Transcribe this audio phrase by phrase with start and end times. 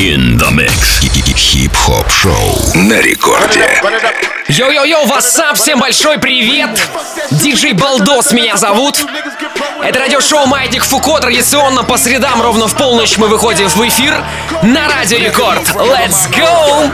[0.00, 0.94] In the mix.
[1.36, 4.33] Хип-хоп шоу на рекорде.
[4.46, 6.68] Йоу-йоу-йоу, вассап, всем большой привет!
[7.30, 8.98] Диджей Балдос меня зовут.
[9.82, 11.18] Это радиошоу «Маятник Фуко».
[11.18, 14.14] Традиционно по средам ровно в полночь мы выходим в эфир
[14.62, 15.62] на Радио Рекорд.
[15.74, 16.92] Let's go!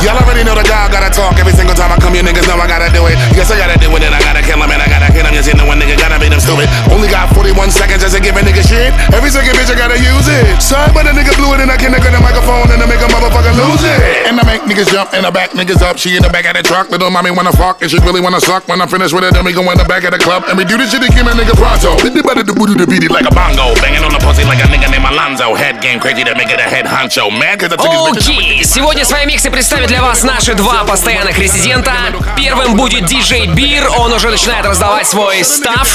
[0.00, 2.56] Y'all already know the dog gotta talk every single time I come here, niggas know
[2.56, 3.18] I gotta do it.
[3.36, 5.34] Yes, I gotta do it, and I gotta kill him, and I gotta hit him.
[5.34, 6.68] Yes, you know a nigga gotta beat him stupid.
[6.90, 8.92] Only got 41 seconds just to give a nigga shit.
[9.12, 10.60] Every second bitch, I gotta use it.
[10.60, 13.00] Sorry, but a nigga blew it, and I can't at the microphone, and I make
[13.00, 14.28] a motherfucker lose it.
[14.28, 15.98] And I make niggas jump, and I back niggas up.
[15.98, 18.40] She in the back of the truck, little mommy wanna fuck, and she really wanna
[18.40, 18.68] suck.
[18.68, 20.56] When I finish with it, then we go in the back of the club, and
[20.56, 21.98] we do this shit to give a nigga pronto.
[22.02, 23.74] Hit the butt the booty to beat it like a bongo.
[23.80, 25.54] Banging on the pussy like a nigga named Alonzo.
[25.54, 27.30] Head game crazy to make it a head honcho.
[27.30, 28.64] Mad cause I took his bitches.
[28.64, 31.92] Сегодня свои миксы представят для вас наши два постоянных резидента.
[32.36, 35.88] Первым будет диджей Бир, он уже начинает раздавать свой став.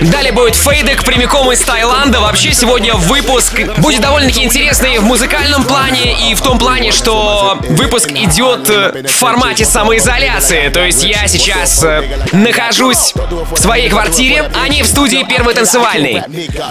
[0.00, 2.20] Далее будет Фейдек прямиком из Таиланда.
[2.20, 8.10] Вообще сегодня выпуск будет довольно-таки интересный в музыкальном плане и в том плане, что выпуск
[8.10, 10.05] идет э, в формате самоизоляции.
[10.76, 13.12] То есть я сейчас э, нахожусь
[13.50, 16.22] в своей квартире, а не в студии первой танцевальной.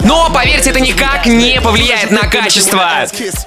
[0.02, 3.06] Но, поверьте, это никак не повлияет на качество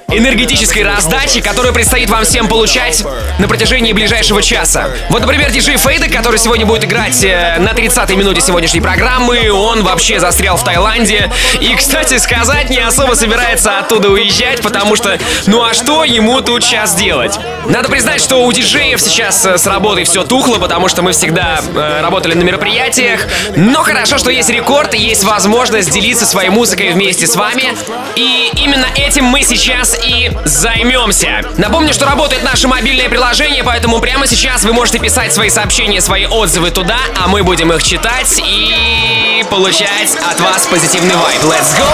[0.09, 3.05] энергетической раздачи, которую предстоит вам всем получать
[3.39, 4.91] на протяжении ближайшего часа.
[5.11, 9.85] Вот, например, диджей Фейда, который сегодня будет играть э, на 30-й минуте сегодняшней программы, он
[9.85, 11.31] вообще застрял в Таиланде.
[11.61, 16.65] И, кстати сказать, не особо собирается оттуда уезжать, потому что, ну а что ему тут
[16.65, 17.39] сейчас делать?
[17.67, 21.61] Надо признать, что у диджеев сейчас э, с работой все тухло, потому что мы всегда
[21.61, 23.29] э, работали на мероприятиях.
[23.55, 27.77] Но хорошо, что есть рекорд и есть возможность делиться своей музыкой вместе с вами.
[28.17, 31.45] И именно этим мы сейчас и займемся.
[31.59, 36.27] Напомню, что работает наше мобильное приложение, поэтому прямо сейчас вы можете писать свои сообщения, свои
[36.27, 41.41] отзывы туда, а мы будем их читать и получать от вас позитивный вайб.
[41.45, 41.87] Let's go!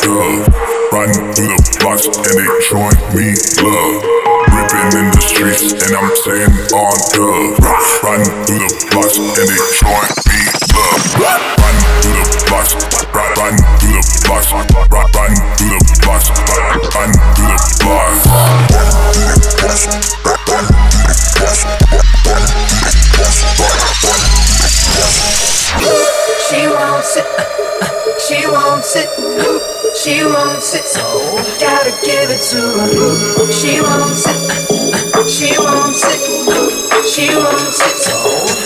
[0.00, 0.48] dub.
[0.92, 4.02] Riding through the blocks and they showing me love.
[4.48, 7.58] Ripping in the streets and I'm saying on dub.
[8.02, 10.40] Riding through the blocks and they showing me
[10.74, 11.02] love.
[11.18, 12.72] Riding through the blocks,
[13.14, 16.30] riding through the blocks, riding through the blocks,
[16.94, 18.22] riding through the blocks.
[26.48, 27.26] She wants it,
[28.28, 29.08] she wants it,
[29.96, 31.00] she wants it, so
[31.58, 33.50] gotta give it to her.
[33.50, 34.36] She wants it,
[35.30, 36.20] she wants it,
[37.08, 38.12] she wants it, so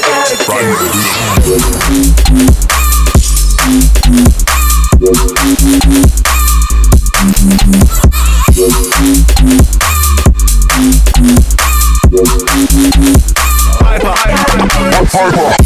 [0.02, 0.74] gotta give Riding
[1.46, 1.72] it.
[15.12, 15.61] through the riding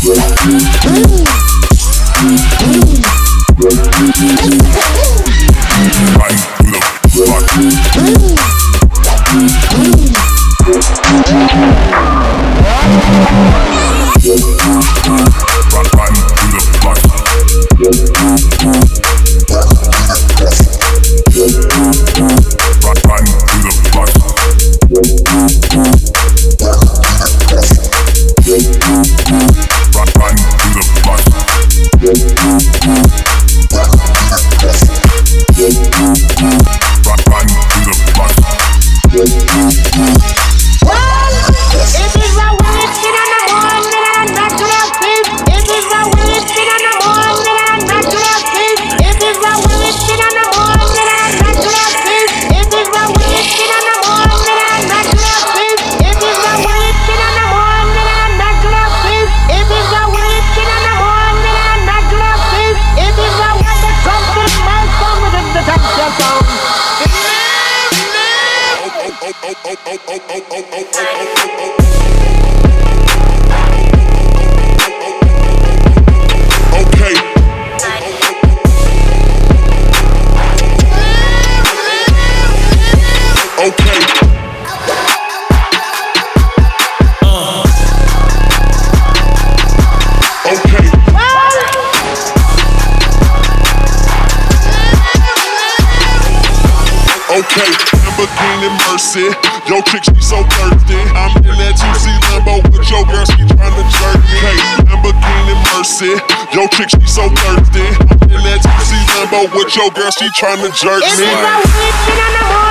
[109.66, 112.65] with your girl, she tryna jerk me.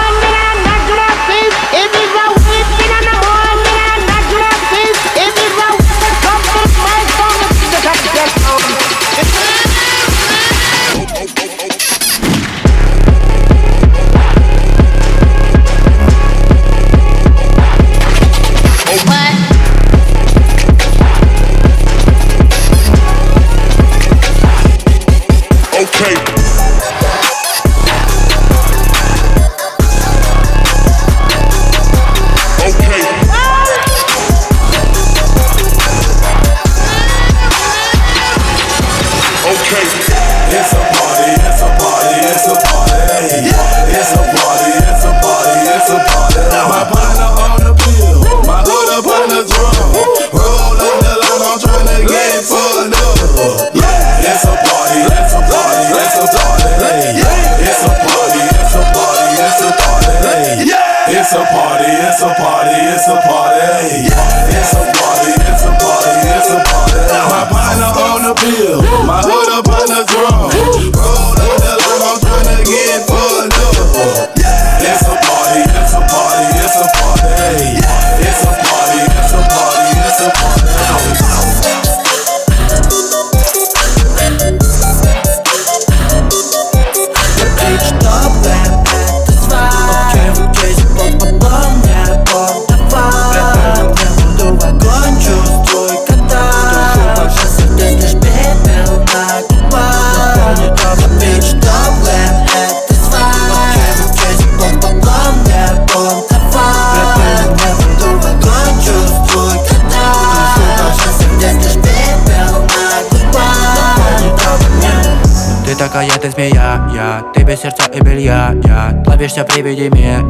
[119.36, 120.22] Я Ловишься при виде меня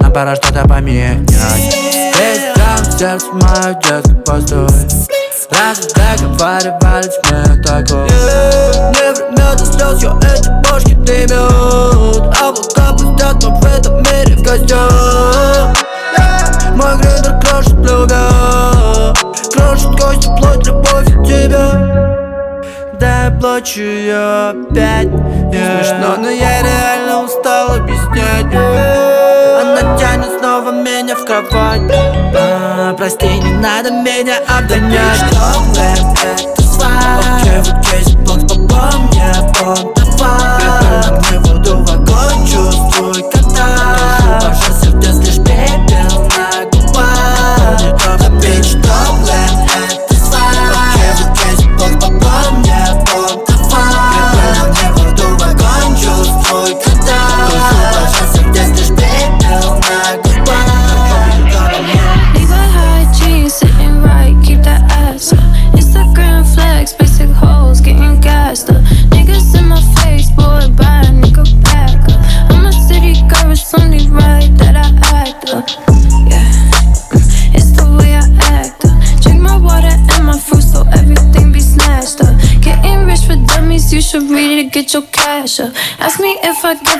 [0.00, 1.30] Нам пора что-то поменять.
[1.30, 4.68] Весь там сердце мое детский постой.
[5.50, 13.54] Раньше договаривались мне такое Не время до слез, я эти бошки дымят Облака пустят, но
[13.54, 15.76] в этом мире в гостях
[16.74, 19.14] Мой грейдер крошит любя.
[19.54, 22.18] Крошит кости, плоть, любовь от тебя.
[23.00, 25.08] Да я плачу ее опять.
[25.50, 25.82] Yeah.
[25.82, 27.47] Смешно, но я реально устал
[28.16, 28.98] yeah.
[29.60, 31.82] Она тянет снова меня в кровать.
[32.34, 35.16] А, Прости, не надо меня обгонять.
[35.16, 38.07] Что время это звать Окей,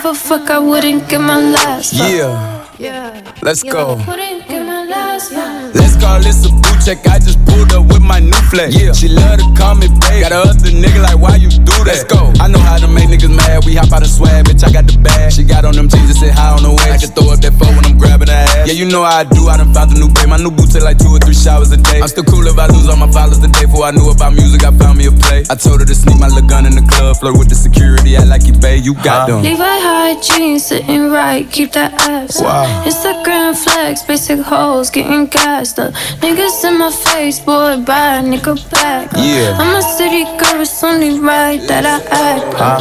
[0.09, 2.09] a fuck, I wouldn't give my last fuck.
[2.11, 3.21] Yeah, Yeah.
[3.41, 3.97] let's Yeah, go.
[5.19, 5.75] Wouldn't give my last fuck.
[5.75, 7.03] Let's call this a boot check.
[7.07, 8.71] I just pulled up with my new flex.
[8.79, 10.23] Yeah, she love to call me babe.
[10.23, 11.87] Got a other nigga like, why you do that?
[11.87, 12.31] Let's go.
[12.39, 13.65] I know how to make niggas mad.
[13.65, 14.63] We hop out of swag, bitch.
[14.63, 15.31] I got the bag.
[15.33, 16.91] She got on them jeans and sit high on the way.
[16.91, 18.67] I can throw up that phone when I'm grabbing her ass.
[18.71, 19.47] Yeah, you know how I do.
[19.51, 20.29] I done found a new babe.
[20.31, 21.99] My new boots take like two or three showers a day.
[21.99, 24.31] I'm still cool if I lose all my followers the day before I knew about
[24.33, 24.63] music.
[24.63, 25.43] I found me a play.
[25.51, 28.15] I told her to sneak my little gun in the club, flirt with the security.
[28.15, 28.83] I like you, babe.
[28.87, 29.43] You got them.
[29.43, 32.63] Levi high jeans, sitting right, keep that ass Wow.
[32.63, 32.87] up.
[32.87, 35.93] Instagram flex, basic hoes, getting gassed up.
[36.21, 39.17] Niggas in my face, boy, buy a nigga back up.
[39.17, 39.57] Yeah.
[39.57, 42.59] I'm a city girl, it's only right that I act up.
[42.59, 42.79] Huh?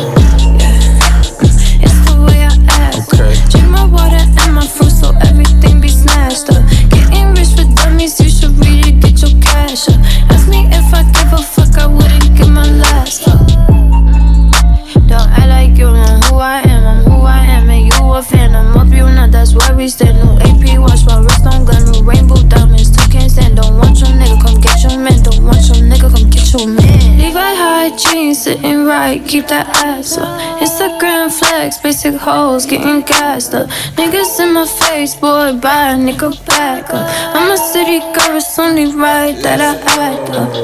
[1.80, 3.32] It's the way I act Okay.
[3.50, 6.62] Drink my water and my fruit so everything be snatched up.
[6.90, 9.97] Getting rich for dummies, you should read it, get your cash up.
[10.30, 13.40] Ask me if I give a fuck, I wouldn't give my last fuck.
[13.73, 15.08] Mm.
[15.08, 18.22] Don't act like you know who I am, I'm who I am, and you a
[18.22, 18.54] fan.
[18.54, 20.18] I'm up, you not, that's why we stand.
[20.18, 23.56] New AP watch, my wrist on gun, new rainbow diamonds, two can't stand.
[23.56, 25.22] Don't want your nigga, come get your man.
[25.22, 27.18] Don't want your nigga, come get your man.
[27.18, 30.40] Levi high jeans, sitting right, keep that ass up.
[30.62, 33.68] Instagram flex, basic hoes, getting gassed up.
[33.98, 37.06] Niggas in my face, boy, buy a nigga back up.
[37.34, 39.75] I'm a city girl, it's only right that I
[40.10, 40.54] act up.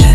[0.00, 0.11] Yeah.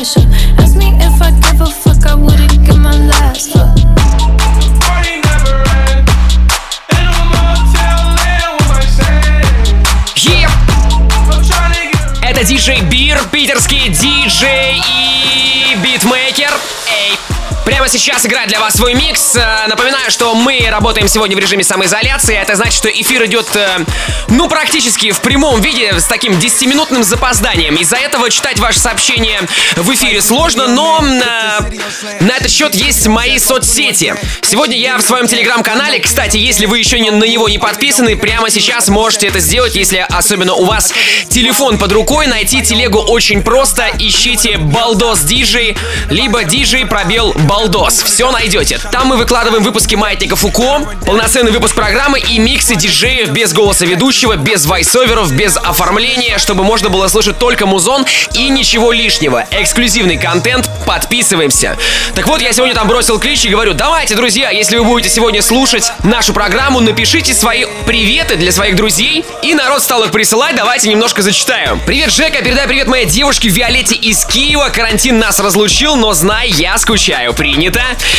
[0.00, 0.24] Cash up.
[0.58, 3.76] Ask me if I give a fuck, I wouldn't give my last fuck.
[12.22, 16.79] Это диджей Бир, питерский диджей и битмейкер.
[17.80, 19.34] Прямо сейчас играть для вас свой микс.
[19.36, 22.36] Э, Напоминаю, что мы работаем сегодня в режиме самоизоляции.
[22.36, 23.86] Это значит, что эфир идет, э,
[24.28, 27.76] ну, практически в прямом виде с таким 10-минутным запозданием.
[27.76, 29.40] Из-за этого читать ваши сообщения
[29.76, 34.14] в эфире сложно, но э, на этот счет есть мои соцсети.
[34.42, 38.50] Сегодня я в своем телеграм-канале, кстати, если вы еще не, на него не подписаны, прямо
[38.50, 40.92] сейчас можете это сделать, если особенно у вас
[41.30, 42.26] телефон под рукой.
[42.26, 43.88] Найти телегу очень просто.
[43.98, 45.78] Ищите Балдос Диджей,
[46.10, 47.69] либо Диджей пробел Балдос.
[48.02, 48.80] Все найдете.
[48.90, 54.36] Там мы выкладываем выпуски Маятника Фуко, полноценный выпуск программы и миксы диджеев без голоса ведущего,
[54.36, 59.46] без вайсоверов, без оформления, чтобы можно было слышать только музон и ничего лишнего.
[59.52, 60.68] Эксклюзивный контент.
[60.84, 61.76] Подписываемся.
[62.16, 65.40] Так вот, я сегодня там бросил клич и говорю, давайте, друзья, если вы будете сегодня
[65.40, 69.24] слушать нашу программу, напишите свои приветы для своих друзей.
[69.42, 71.78] И народ стал их присылать, давайте немножко зачитаю.
[71.86, 74.70] Привет, Жека, передай привет моей девушке Виолетте из Киева.
[74.74, 77.32] Карантин нас разлучил, но знай, я скучаю.
[77.32, 77.59] Принято.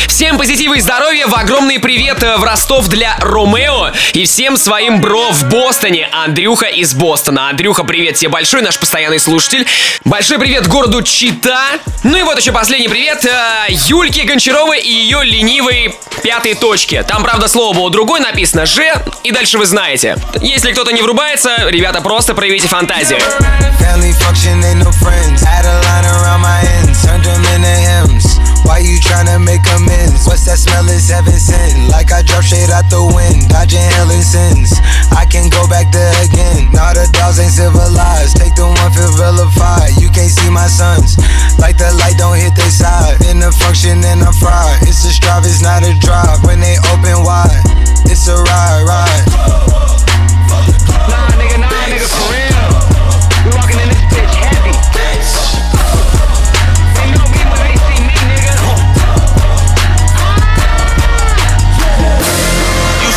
[0.07, 1.25] Всем позитива и здоровья.
[1.25, 3.91] В огромный привет э, в Ростов для Ромео.
[4.13, 6.07] И всем своим бро в Бостоне.
[6.11, 7.49] Андрюха из Бостона.
[7.49, 9.65] Андрюха, привет тебе большой, наш постоянный слушатель.
[10.05, 11.79] Большой привет городу Чита.
[12.03, 17.01] Ну и вот еще последний привет э, Юльке Гончаровой и ее ленивой пятой точке.
[17.01, 18.93] Там, правда, слово было другое написано «Ж»,
[19.23, 20.17] и дальше вы знаете.
[20.39, 23.19] Если кто-то не врубается, ребята, просто проявите фантазию.
[23.79, 25.41] Family function, ain't no friends.
[25.41, 28.40] Had a line around my ends, turned them into hymns.
[28.65, 30.25] Why you tryna make amends?
[30.25, 31.89] What's that smell is heaven sent?
[31.91, 34.73] Like I drop shade out the wind, dodging hell and sins.
[35.11, 36.71] I can go back there again.
[36.71, 38.37] Now the dogs ain't civilized.
[38.37, 39.97] Take the one fifth vilified.
[39.99, 41.19] You can't see my sons.
[41.59, 43.21] Like the light don't hit their side.
[43.27, 44.81] In the function and I'm fried.
[44.87, 46.41] It's a strive, it's not a drive.
[46.47, 47.61] When they open wide,
[48.07, 49.25] it's a ride, ride.
[51.11, 52.65] Nah, nigga, nah, nigga, for real.
[53.45, 53.90] We walking in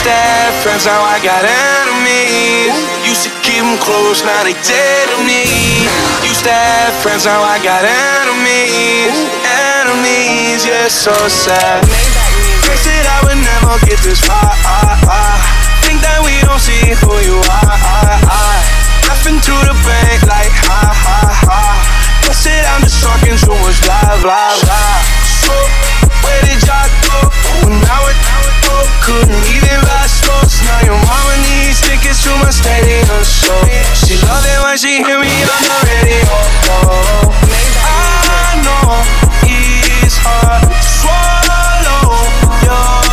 [0.04, 2.76] Have friends, now I got enemies.
[3.08, 5.49] Used to keep them close, now they dead to me.
[6.20, 9.16] Used to have friends, now I got enemies.
[9.80, 11.88] Enemies, yeah, so sad.
[11.88, 14.52] They said I would never get this far.
[15.88, 17.73] Think that we don't see who you are.
[19.08, 21.64] Laughing to the bank like ha ha ha.
[22.28, 25.00] They said I'm just talking too much blah blah blah.
[25.44, 25.52] So
[26.25, 27.32] where did y'all go?
[27.64, 28.34] When I would go,
[29.04, 30.64] couldn't even buy sports.
[30.64, 33.61] Now your mama needs tickets to my stadium show.
[33.92, 36.25] She love it when she hear me on the radio.
[37.84, 39.04] I know
[39.44, 42.25] it's hard to swallow
[42.64, 43.03] your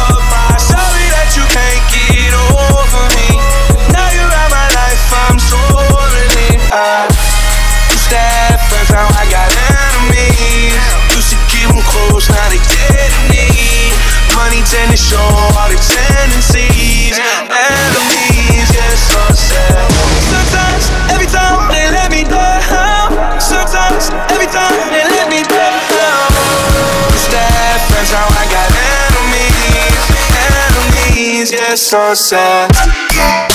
[31.92, 33.51] so sad.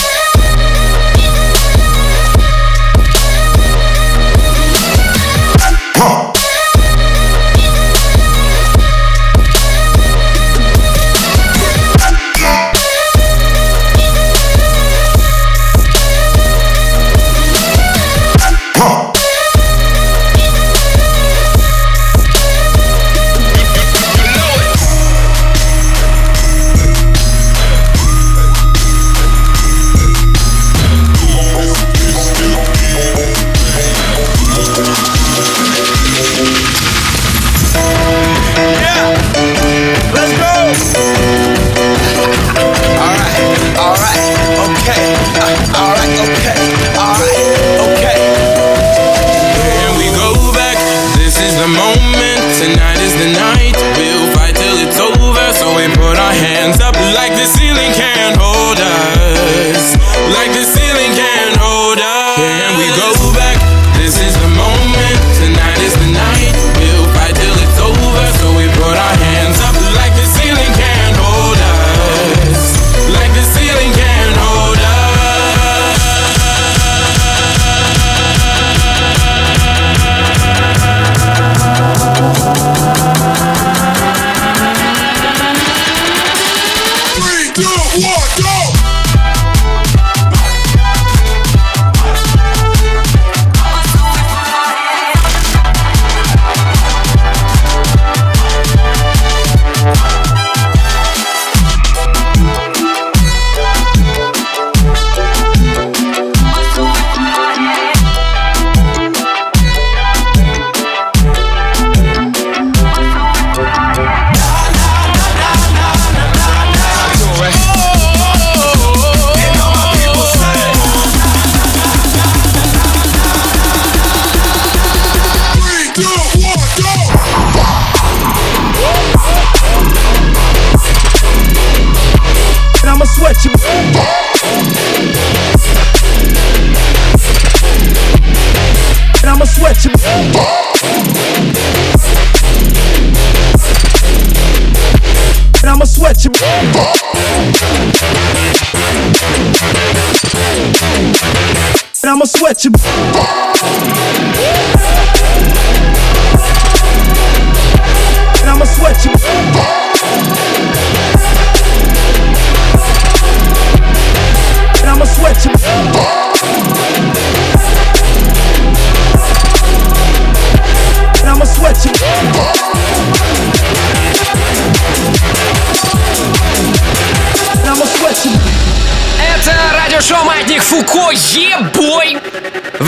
[152.37, 153.46] Sweat you.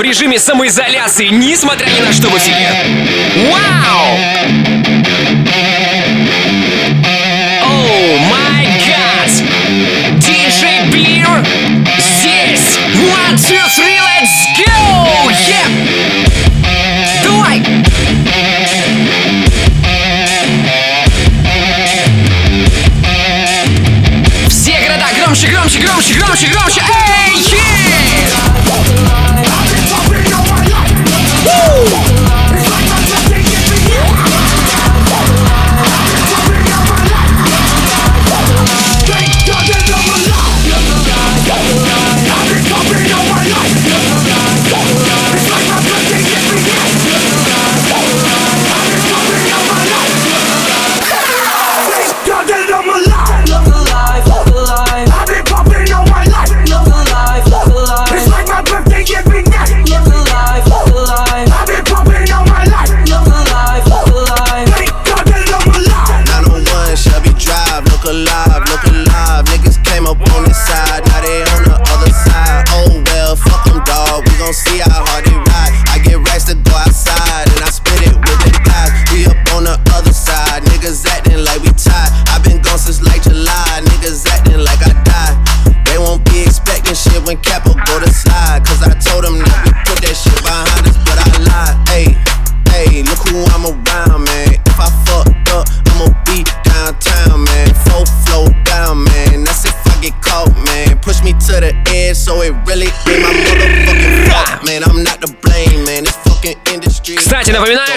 [0.08, 2.70] Режиме самоизоляции, несмотря ни на что в эфире.
[3.50, 4.18] Вау!
[7.62, 9.30] О май гад!
[10.16, 11.44] Диджей Бир
[11.98, 12.78] здесь!
[12.94, 13.87] One, two, three,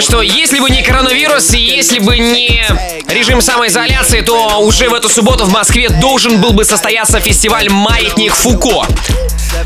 [0.01, 2.65] Что если бы не коронавирус и если бы не
[3.07, 8.33] режим самоизоляции, то уже в эту субботу в Москве должен был бы состояться фестиваль «Маятник
[8.33, 8.87] Фуко».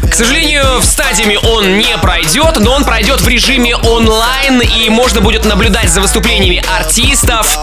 [0.09, 5.21] К сожалению, в стадиуме он не пройдет, но он пройдет в режиме онлайн, и можно
[5.21, 7.57] будет наблюдать за выступлениями артистов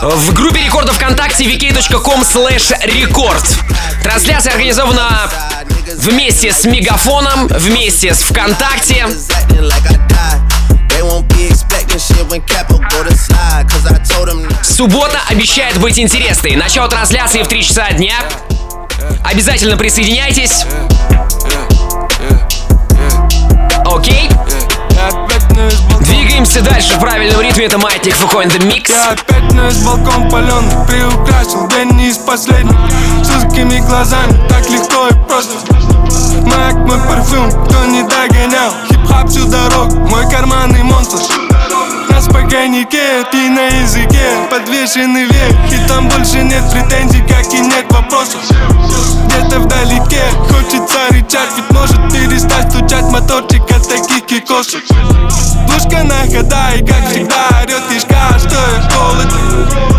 [0.00, 3.44] в группе рекордов ВКонтакте vk.com slash record.
[4.02, 5.28] Трансляция организована
[5.96, 9.06] вместе с Мегафоном, вместе с ВКонтакте.
[14.62, 16.56] Суббота обещает быть интересной.
[16.56, 18.14] Начало трансляции в 3 часа дня.
[19.24, 20.64] Обязательно присоединяйтесь.
[23.84, 24.30] Окей.
[26.00, 27.66] Двигаемся дальше в правильном ритме.
[27.66, 28.90] Это Маятник Фуко the Mix.
[28.90, 32.76] Я опять на балкон паленый Приукрасил день не из последних
[33.22, 35.54] С узкими глазами Так легко и просто
[36.40, 41.18] Маяк мой парфюм Кто не догонял Хип-хап всю дорогу Мой карманный монстр
[42.22, 44.22] На спокойнике Ты на языке.
[44.48, 48.40] Подвешенный век И там больше нет претензий Как и нет вопросов.
[49.26, 54.82] Где-то вдалеке Хочется рычать Ведь может перестать стучать моторчик От таких кикосов
[55.66, 59.91] Пушка на хода и как всегда орет кишка, что я голоден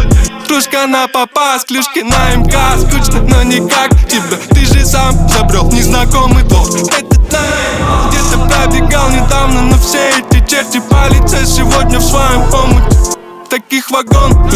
[0.53, 2.77] Кружка на попас, клюшки на МК.
[2.77, 9.61] Скучно, но никак тебя Ты же сам забрел незнакомый двор Этот найм где-то пробегал недавно
[9.63, 12.95] Но все эти черти по лице сегодня в своем омуте
[13.49, 14.47] Таких вагон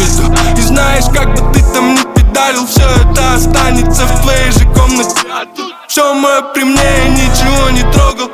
[0.56, 5.16] И знаешь, как бы ты там не педалил Все это останется в твоей же комнате.
[5.88, 8.30] Все мое при мне, я ничего не трогал.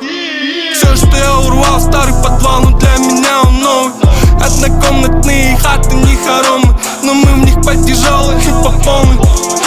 [0.71, 3.93] Все, что я урвал, старый подвал, но для меня он новый
[4.45, 9.17] Однокомнатные хаты не хоромы Но мы в них по тяжелой и по полной.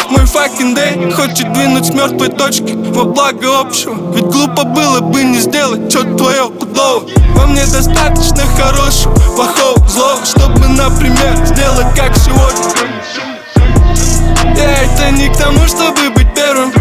[0.09, 4.15] Мой fucking day хочет двинуть с мертвой точки Во благо общего.
[4.15, 7.03] Ведь глупо было бы не сделать что твое худого
[7.35, 12.63] Во мне достаточно хорошего, плохого, злого Чтобы, например, сделать как сегодня.
[14.57, 16.73] Я это не к тому, чтобы быть первым.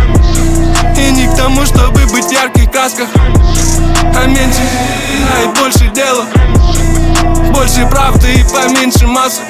[0.95, 4.61] И не к тому, чтобы быть в ярких красках А меньше,
[5.35, 6.25] а и больше дела
[7.53, 9.41] больше правды и поменьше массы.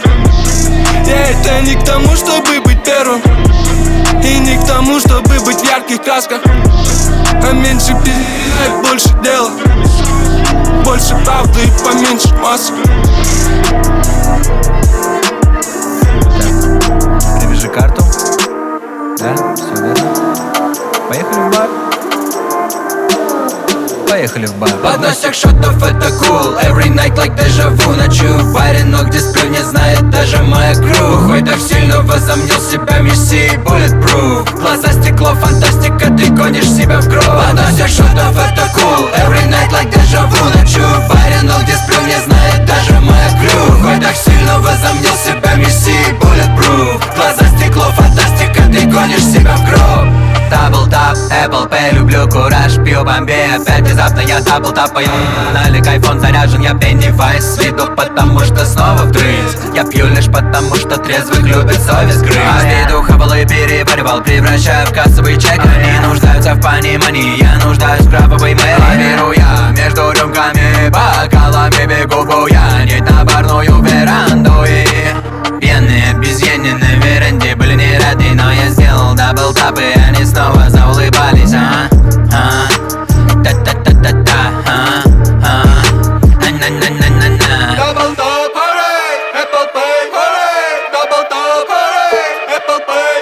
[1.06, 3.22] Я это не к тому, чтобы быть первым.
[4.24, 6.42] И не к тому, чтобы быть в ярких красках.
[6.46, 9.52] А меньше пи***й, больше дела.
[10.84, 12.74] Больше правды и поменьше массы.
[17.74, 18.02] Карту.
[19.20, 20.10] Да, все верно.
[21.10, 21.87] Поехали в бар.
[24.08, 29.62] Подносик шотов это cool Every night like дежавю Ночую в баре, но где сплю не
[29.62, 34.60] знает даже моя кру Хоть так сильно возомнил себя мессией Bulletproof.
[34.62, 39.92] Глаза стекло, фантастика, ты гонишь себя в гроб Подносик шотов это cool Every night like
[39.92, 44.58] дежавю Ночую в баре, но где сплю не знает даже моя кру Хоть так сильно
[44.60, 47.04] возомнил себя мессией Bulletproof.
[47.14, 53.04] Глаза стекло, фантастика, ты гонишь себя в гроб Double тап, Apple Pay, люблю кураж, пью
[53.04, 55.10] бомбей Опять внезапно я дабл тапаю
[55.54, 60.28] Налик айфон заряжен, я Pennywise с виду Потому что снова в дрынс Я пью лишь
[60.28, 62.40] потому, что трезвых любит совесть грызть.
[62.40, 65.60] А виду хавалы переваривал, превращаю в кассовый чек.
[65.60, 72.24] Они нуждаются в понимании, я нуждаюсь в правовой мэри Лавирую я между рюмками, бокалами бегу
[72.26, 74.64] буянить На барную веранду.
[74.68, 80.24] И Пьяные обезьяны на веранде были не рады Но я сделал дабл тап и они
[80.24, 81.90] снова заулыбались, а?
[82.32, 82.68] а?
[83.44, 85.04] Та-та-та-та-та, а?
[85.44, 85.64] а?
[86.46, 89.10] А-на-на-на-на-на Double top hooray,
[89.42, 92.22] Apple Pay hooray, double top hooray,
[92.58, 93.14] Apple Pay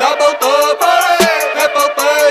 [0.00, 1.28] double top hooray,
[1.64, 2.22] Apple Pay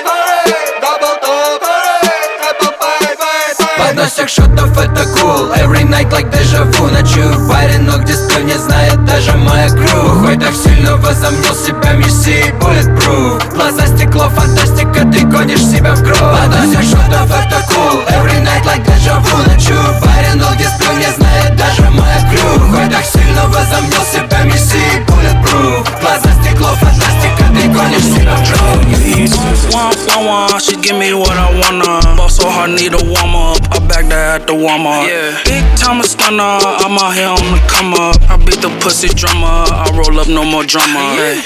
[0.82, 2.17] double top hooray,
[2.50, 3.78] Apple Pay Pay Pay.
[3.78, 5.52] Подносик шотов это cool.
[5.54, 10.26] Every night like дежаву Ночую в баре, но где сплю не знает даже моя кру
[10.26, 13.54] Хоть так сильно возомнил себя мессией Bulletproof.
[13.54, 17.51] Глаза стекло, фантастика, ты гонишь себя в гроб Подносик шотов это
[36.91, 38.19] I'm out here on the come up.
[38.27, 41.15] I beat the pussy drummer, I roll up no more drama.
[41.15, 41.39] Yeah.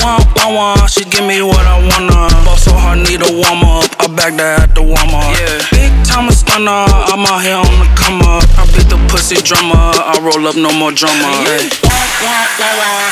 [0.00, 2.32] One, one, one, she give me what I wanna.
[2.48, 3.92] Ball so hard, need a warm up.
[4.00, 5.36] I back that at the warm up.
[5.36, 5.60] Yeah.
[5.68, 8.40] Big time a stunner, I'm out here on the come up.
[8.56, 11.28] I beat the pussy drummer, I roll up no more drama.
[11.44, 11.60] Yeah.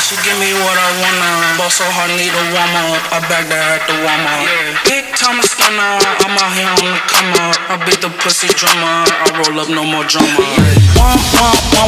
[0.01, 1.61] She give me what I wanna.
[1.61, 3.01] Ball so hard, need a warm up.
[3.13, 4.49] I back that at the warm up.
[4.89, 7.53] Big time a stunner, I'm out here on the come up.
[7.69, 10.05] I beat the pussy drummer, I roll up no more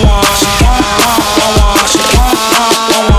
[0.06, 3.17] one, she one, one, one, one, she one, one, one, one,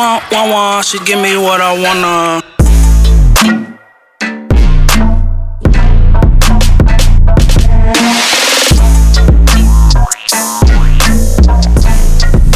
[0.00, 2.42] one, one, one, she give me what I wanna.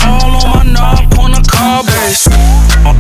[0.07, 2.27] All on my knob, on the car base.
[2.89, 2.95] Uh,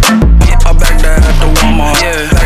[0.46, 2.02] yeah, I back that at the Walmart.
[2.02, 2.43] Yeah,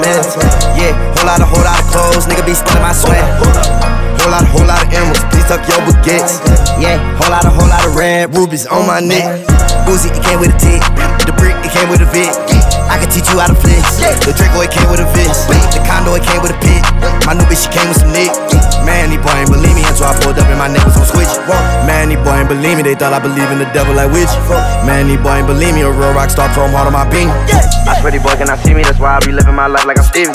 [0.00, 0.22] men.
[0.78, 3.22] Yeah, whole lot of, whole lot of clothes, nigga be stealing my sweat.
[4.22, 6.40] Whole lot whole lot of emeralds, please tuck your baguettes.
[6.80, 9.44] Yeah, whole lot of, whole lot of red rubies on my neck.
[9.86, 10.82] Uzi, it came with a tick.
[11.26, 12.47] The brick, it came with a Vic.
[12.88, 14.00] I can teach you how to flex.
[14.24, 15.46] The Draco, it came with a Viz.
[15.72, 16.82] The condo, it came with a pit.
[17.28, 18.32] My new bitch, she came with some Nick.
[18.32, 18.88] Mm.
[18.88, 21.04] Man, these boy ain't believe me until I pulled up and my neck was on
[21.04, 21.28] switch.
[21.84, 24.32] Man, these boy ain't believe me, they thought I believe in the devil like witch.
[24.88, 27.28] Man, these boy ain't believe me, a real rock star chrome heart on my beam.
[27.28, 30.00] I swear these boy cannot see me, that's why I be living my life like
[30.00, 30.32] I'm Steven.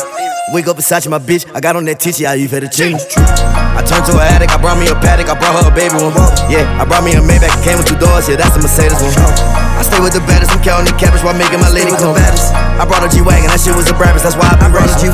[0.54, 1.50] Wake up Versace, my bitch.
[1.56, 3.02] I got on that titty, I you for the change.
[3.18, 5.98] I turned to an addict, I brought me a paddock, I brought her a baby
[5.98, 6.14] one.
[6.54, 9.02] Yeah, I brought me a Maybach, it came with two doors, yeah, that's the Mercedes
[9.02, 9.63] one.
[9.84, 12.56] I stay with the baddest, I'm counting the cabbage while making my lady come baddest.
[12.56, 15.12] I brought a G-Wagon, that shit was a Brabus, that's why I been running G.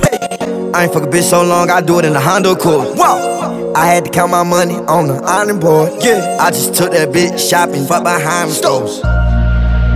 [0.77, 2.93] I ain't fuck a bitch so long, I do it in a Honda Accord.
[2.93, 3.73] Wow.
[3.73, 5.89] I had to count my money on the ironing board.
[6.05, 9.01] Yeah, I just took that bitch shopping, fuck behind stores.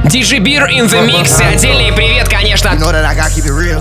[0.10, 1.38] DJ Beer in the Mix.
[1.40, 2.74] Отдельный привет, конечно,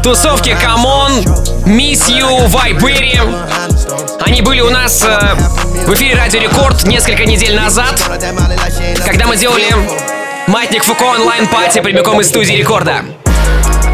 [0.03, 1.25] тусовки Come on,
[1.65, 3.19] Miss You, Вайбери.
[4.21, 5.35] Они были у нас э,
[5.87, 7.99] в эфире Радио Рекорд несколько недель назад,
[9.07, 13.05] когда мы делали Маятник Фуко онлайн party прямиком из студии Рекорда.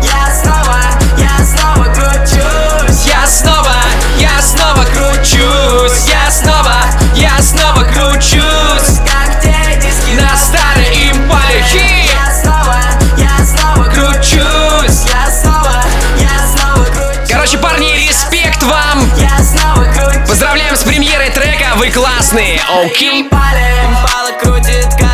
[0.02, 0.80] Я снова,
[1.18, 3.06] я снова кручусь.
[3.06, 3.74] Я снова,
[4.18, 6.08] я снова кручусь.
[6.08, 6.76] Я снова,
[7.14, 8.98] я снова кручусь.
[9.06, 11.64] Как те диски На старой импале!
[12.06, 12.80] Я снова,
[13.18, 15.06] я снова Кручусь.
[15.06, 15.82] Я снова,
[16.18, 17.30] я снова кручусь.
[17.30, 19.10] Короче, парни, респект вам.
[19.18, 20.28] Я снова кручусь.
[20.28, 23.22] Поздравляем с премьерой трека, вы классные, окей?
[23.22, 25.07] Импала крутит колеса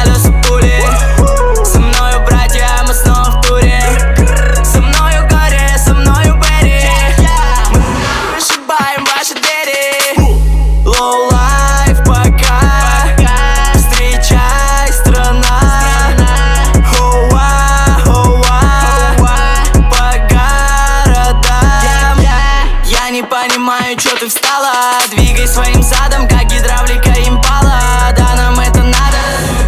[23.54, 24.72] понимаю, что ты встала.
[25.10, 27.80] Двигай своим задом, как гидравлика импала.
[28.16, 29.18] Да, нам это надо,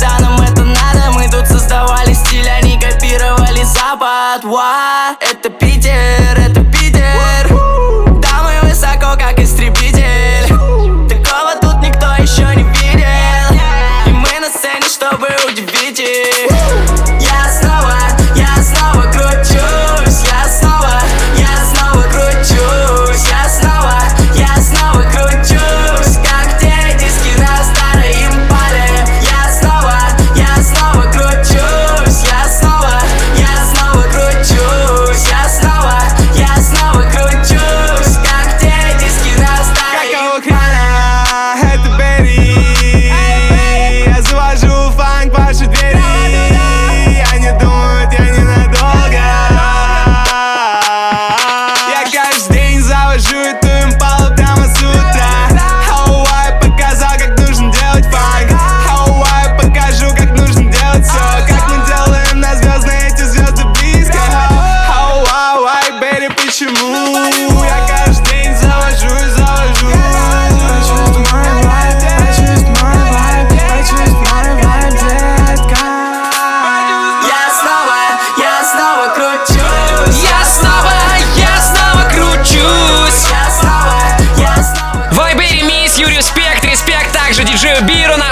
[0.01, 1.13] да, нам это надо.
[1.13, 4.45] Мы тут создавали стиль, они копировали запад.
[4.45, 6.76] Ва, это Питер, это Питер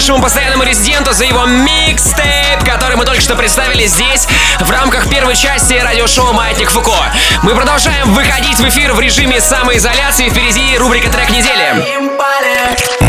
[0.05, 4.29] нашему постоянному резиденту за его микстейп, который мы только что представили здесь
[4.61, 6.93] в рамках первой части радиошоу «Маятник Фуко».
[7.43, 10.29] Мы продолжаем выходить в эфир в режиме самоизоляции.
[10.29, 11.87] Впереди рубрика «Трек недели».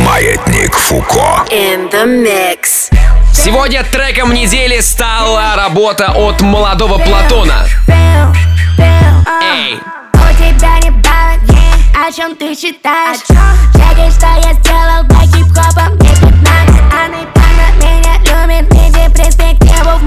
[0.06, 1.44] Маятник Фуко.
[1.50, 2.90] In the mix.
[3.34, 7.68] Сегодня треком недели стала работа от молодого Платона.
[9.44, 9.82] Эй,
[10.14, 11.42] У тебя не баланс,
[12.08, 13.20] о чем ты считаешь?
[13.28, 20.06] Чекай, что я сделал для хип-хопа Мне 15, а Непана меня любит Види перспективу в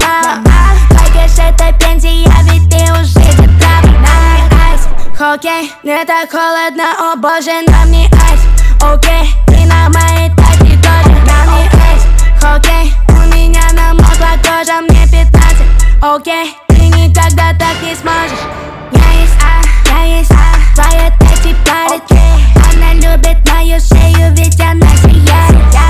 [0.89, 7.11] Только ж это пенсия, ведь ты уже тетрапа На мне айс, хоккей Не так холодно,
[7.11, 8.41] о боже, на мне айс
[8.81, 12.03] Окей, ты на моей тачке тоже На мне айс,
[12.41, 15.33] хоккей У меня намокла кожа, мне 15
[16.01, 18.45] Окей, ты никогда так не сможешь
[18.91, 22.03] Я есть А, я есть А Твоя тачки парит
[22.71, 25.88] Она любит мою шею, ведь она сияет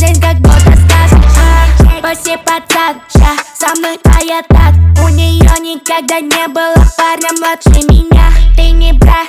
[0.00, 1.20] жизнь как будто сказка
[2.00, 4.74] Пусть пацан, ща со мной твоя так.
[5.04, 8.30] У нее никогда не было парня младше меня.
[8.56, 9.28] Ты не брат,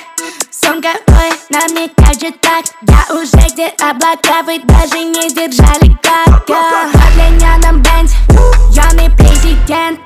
[0.50, 2.64] сумка, ой, на мне как же так.
[2.88, 6.48] Я уже где облака, вы даже не держали как.
[6.48, 8.16] В одлиненном бензе,
[8.72, 10.00] юный президент.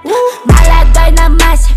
[0.45, 1.73] Молодой на массе,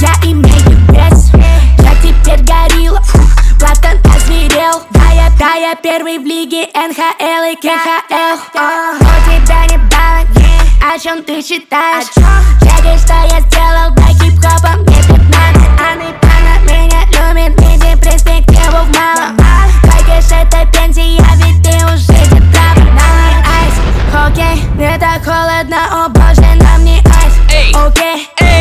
[0.00, 1.30] я имею вес
[1.78, 3.00] Я теперь горилла,
[3.60, 4.02] Платон
[5.38, 10.28] Да я, да первый в лиге НХЛ и КХЛ У тебя не баланс,
[10.80, 12.06] о чем ты считаешь?
[12.60, 14.76] Чекай, что я сделал для хип-хопа?
[14.78, 15.20] Мне 15,
[15.80, 17.60] а Непана меня любит.
[17.60, 19.44] Види перспективу в малом
[20.20, 23.74] ж это пенсия, ведь ты уже мне айс,
[24.12, 27.34] хоккей Не так холодно, о боже, на мне айс.
[27.74, 28.53] Окей, на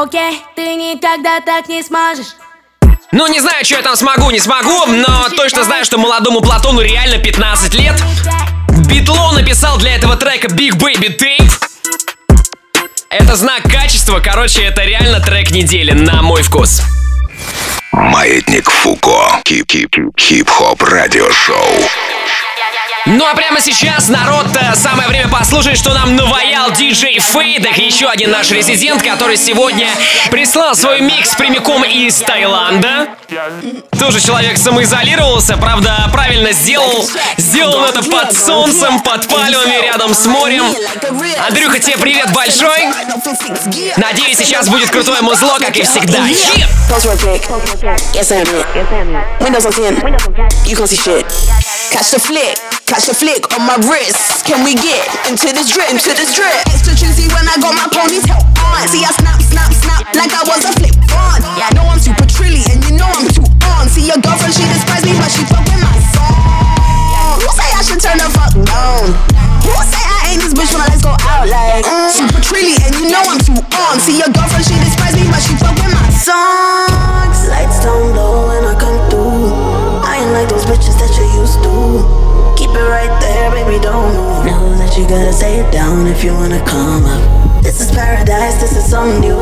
[0.00, 2.36] Окей, ты никогда так не сможешь
[3.10, 6.80] Ну, не знаю, что я там смогу, не смогу, но точно знаю, что молодому Платону
[6.80, 8.00] реально 15 лет.
[8.86, 11.50] Битло написал для этого трека Big Baby Tape.
[13.10, 16.80] Это знак качества, короче, это реально трек недели, на мой вкус.
[17.90, 19.40] Маятник Фуко.
[19.48, 19.96] Хип-хип.
[20.16, 21.88] Хип-хоп радиошоу.
[23.06, 28.06] Ну а прямо сейчас, народ, э, самое время послушать, что нам наваял диджей Фейдек, еще
[28.06, 29.88] один наш резидент, который сегодня
[30.30, 33.08] прислал свой микс прямиком из Таиланда.
[33.98, 37.08] Тоже человек самоизолировался, правда, правильно сделал.
[37.36, 40.64] Сделал это под солнцем, под пальмами, рядом с морем.
[41.46, 42.88] Андрюха, тебе привет большой.
[43.96, 46.26] Надеюсь, сейчас будет крутое музло, как и всегда.
[46.26, 46.66] Е!
[51.78, 51.86] Post right click.
[51.86, 51.86] Yes, I'm it.
[51.86, 51.86] Windows on 10.
[51.86, 51.92] You can't see shit.
[51.92, 52.54] Catch the flick.
[52.86, 54.44] Catch the flick on my wrist.
[54.44, 55.90] Can we get into this drip?
[55.90, 56.58] Into this drip.
[56.66, 58.82] Extra juicy when I got my ponytail on.
[58.88, 61.38] See, I snap, snap, snap like I was a flip on.
[61.54, 63.86] Yeah, I know I'm super trilly and you know I'm too on.
[63.88, 67.38] See, your girlfriend, she despise me, but she fuck with my song.
[67.38, 69.14] Who say I should turn the fuck down?
[69.62, 72.74] Who say I ain't this bitch when I let's go out like mm, super trilly
[72.82, 74.02] and you know I'm too on.
[74.02, 77.46] See, your girlfriend, she despise me, but she fuck with my songs.
[77.46, 79.54] Lights down low when I come through.
[80.02, 80.97] I ain't like those bitches
[83.82, 85.08] that you to.
[85.08, 87.62] Keep it right gotta say it down if you wanna come up.
[87.62, 89.36] This is paradise, this is something new.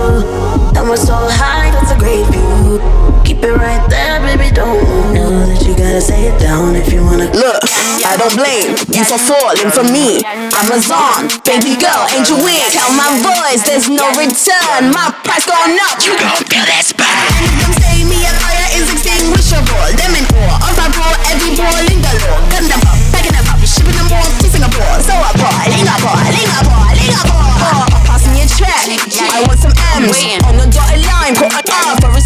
[0.75, 2.81] And we're so high, that's a great view.
[3.25, 5.15] Keep it right there, baby, don't move.
[5.15, 7.31] Know that you gotta say it down if you wanna.
[7.35, 7.63] Look,
[8.07, 10.23] I don't blame you for falling for me.
[10.55, 12.67] Amazon, baby girl, angel wing.
[12.71, 14.91] Tell my voice there's no return.
[14.91, 16.03] My price gone up.
[16.03, 19.87] You gon' feel that say me a fire is extinguishable.
[19.99, 22.43] Them in awe of my bro, every ball in galore.
[22.51, 23.06] Gun them
[23.67, 24.97] shipping them all to Singapore.
[25.03, 27.47] So I bought, Singapore, Singapore, Singapore.
[28.07, 29.31] Pass me a check.
[29.35, 31.35] I want some M's on the dotted line.
[31.35, 32.26] Put an R for respect.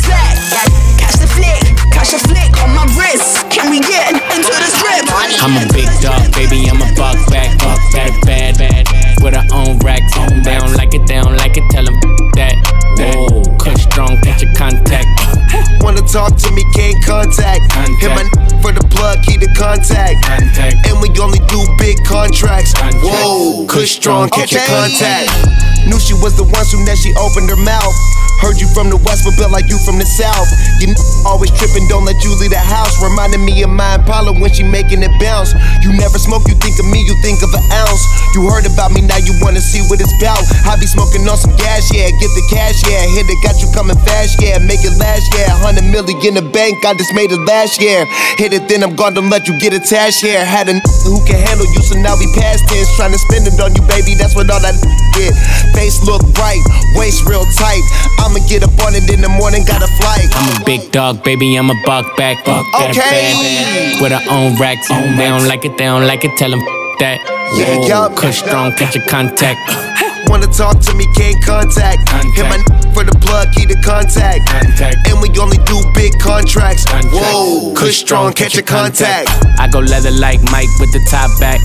[23.81, 24.57] push strong, catch okay.
[24.57, 25.70] your contact.
[25.88, 27.97] Knew she was the one soon as she opened her mouth.
[28.40, 30.49] Heard you from the west, but built like you from the south.
[30.81, 30.88] You
[31.29, 32.97] always tripping, don't let you leave the house.
[33.05, 35.53] Reminding me of my Impala when she making it bounce.
[35.85, 38.01] You never smoke, you think of me, you think of an ounce.
[38.33, 40.40] You heard about me, now you wanna see what it's about.
[40.64, 43.05] I be smoking on some gas, yeah, get the cash, yeah.
[43.12, 44.57] Hit it, got you coming fast, yeah.
[44.57, 45.53] Make it last, yeah.
[45.61, 48.09] Hundred million in the bank, I just made it last year.
[48.40, 50.45] Hit it, then I'm gone, don't let you get attached yeah.
[50.45, 52.88] Had a who can handle you, so now we past tense.
[52.97, 54.75] Trying to spend it on you, baby, that's what all that
[55.14, 55.33] get.
[55.75, 56.61] Face look right,
[56.95, 57.83] waist real tight.
[58.21, 60.29] I'ma get up on it in the morning, got a flight.
[60.35, 61.57] I'm a big dog, baby.
[61.57, 63.01] I'm a buck back, buck back, Okay.
[63.01, 64.89] bad, with her own racks.
[64.89, 66.37] They don't like it, they don't like it.
[66.37, 66.61] Tell them
[67.01, 67.19] that.
[67.55, 68.17] Yeah, Whoa, yup.
[68.17, 69.59] Kush strong, catch your contact.
[70.31, 72.07] Wanna talk to me, can't contact.
[72.37, 74.47] Hit my n- for the plug, key to contact.
[74.49, 75.09] contact.
[75.09, 76.85] And we only do big contracts.
[77.11, 79.29] Whoa, Kush strong, catch your contact.
[79.59, 81.59] I go leather like Mike with the top back.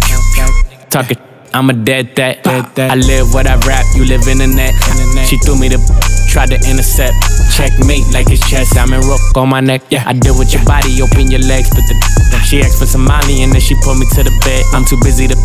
[0.90, 1.18] Talking,
[1.56, 2.44] I'm a dead that.
[2.44, 2.92] Dead that.
[2.92, 4.76] I live what I rap, you live in the net.
[5.24, 5.80] She threw me the
[6.28, 7.16] tried to intercept.
[7.56, 8.76] Checkmate like it's chess.
[8.76, 9.88] I'm in rook on my neck.
[9.88, 11.96] Yeah, I deal with your body, open your legs, but the
[12.44, 14.68] she asked for some money and then she put me to the bed.
[14.76, 15.38] I'm too busy to.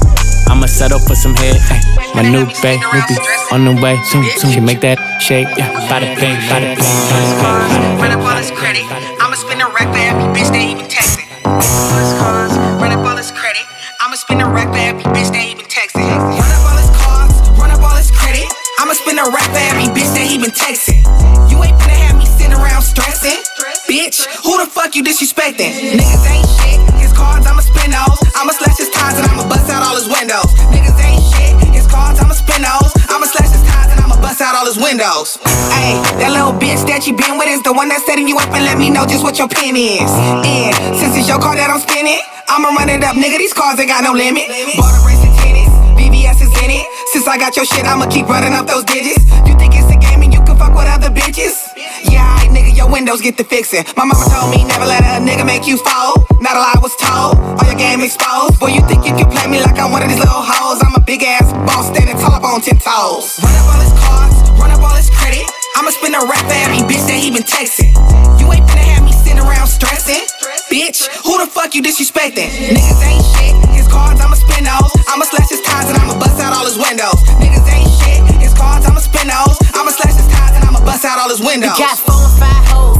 [0.51, 1.55] I'ma settle for some head.
[1.71, 1.79] Ay,
[2.19, 3.23] my new babe, newbie,
[3.55, 3.95] on the way.
[4.11, 5.47] Soon, soon she make that shake.
[5.55, 8.03] Yeah, bada bing, bada bing, bada bing.
[8.03, 8.83] Run up all this credit.
[9.23, 11.31] I'ma spend a rack for every bitch they even texting.
[11.47, 12.51] Plus cars,
[12.83, 13.63] run up all this credit.
[14.03, 14.90] I'ma spend a rack for
[19.39, 20.99] for every bitch they even texting.
[21.51, 23.39] You ain't finna have me sitting around stressing.
[23.87, 25.71] Bitch, who the fuck you disrespecting?
[25.95, 26.79] Niggas ain't shit.
[26.99, 28.19] His cards, I'ma spend those.
[28.35, 30.51] I'ma slash his ties and I'ma bust out all his windows.
[30.75, 31.55] Niggas ain't shit.
[31.75, 32.91] His cards, I'ma spend those.
[33.07, 35.39] I'ma slash his ties and I'ma bust out all his windows.
[35.79, 38.51] Ayy, that little bitch that you been with is the one that's setting you up
[38.51, 40.11] and let me know just what your pin is.
[40.43, 42.19] And since it's your car that I'm spinning,
[42.51, 43.39] I'ma run it up, nigga.
[43.39, 44.51] These cars ain't got no limit.
[44.75, 45.70] Bought a race of tennis,
[47.11, 49.27] Since I got your shit, I'ma keep running up those digits.
[49.43, 51.59] You think it's a game and you can fuck with other bitches?
[52.07, 53.83] Yeah, alright, nigga, your windows get the fixing.
[53.97, 56.23] My mama told me never let a nigga make you fall.
[56.39, 58.61] Not a lie was told, all your game exposed.
[58.61, 60.79] Boy, you think if you can play me like I'm one of these little hoes?
[60.87, 63.43] I'm a big ass boss standing tall on ten toes.
[63.43, 65.00] Run up all his cars, run up all his.
[65.81, 67.89] I'ma spin a rap for every bitch that he been texting.
[68.37, 70.29] You ain't finna have me sitting around stressing.
[70.69, 72.53] Bitch, who the fuck you disrespecting?
[72.53, 73.57] Niggas ain't shit.
[73.73, 74.93] His cards, I'ma spend those.
[75.09, 77.17] I'ma slash his ties and I'ma bust out all his windows.
[77.41, 78.21] Niggas ain't shit.
[78.45, 79.57] His cards, I'ma spend those.
[79.73, 81.73] I'ma slash his ties and I'ma bust out all his windows.
[81.73, 83.00] You got four or five hoes,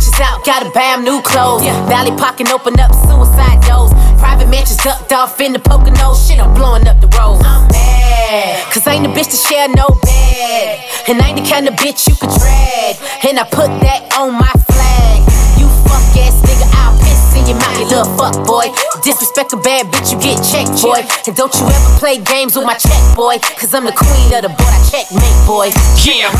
[0.00, 1.64] bitches out, gotta buy 'em new clothes.
[1.64, 1.86] Yeah.
[1.86, 3.92] Valley pocket open up suicide doors.
[4.18, 6.26] Private mansions ducked off in the Poconos.
[6.26, 7.40] Shit, I'm blowing up the road.
[7.44, 10.80] I'm mad, cause I ain't a bitch to share no bed.
[11.08, 12.96] And I ain't the kind of bitch you could drag.
[13.28, 15.18] And I put that on my flag.
[15.58, 17.09] You fuck ass nigga, I'll piss
[17.40, 18.68] in your mouth, you little fuck boy.
[19.02, 21.00] Disrespect a bad bitch, you get checked, boy.
[21.26, 23.38] And don't you ever play games with my check, boy.
[23.56, 25.68] Cause I'm the queen of the board, I checkmate, boy.
[26.04, 26.30] Yeah.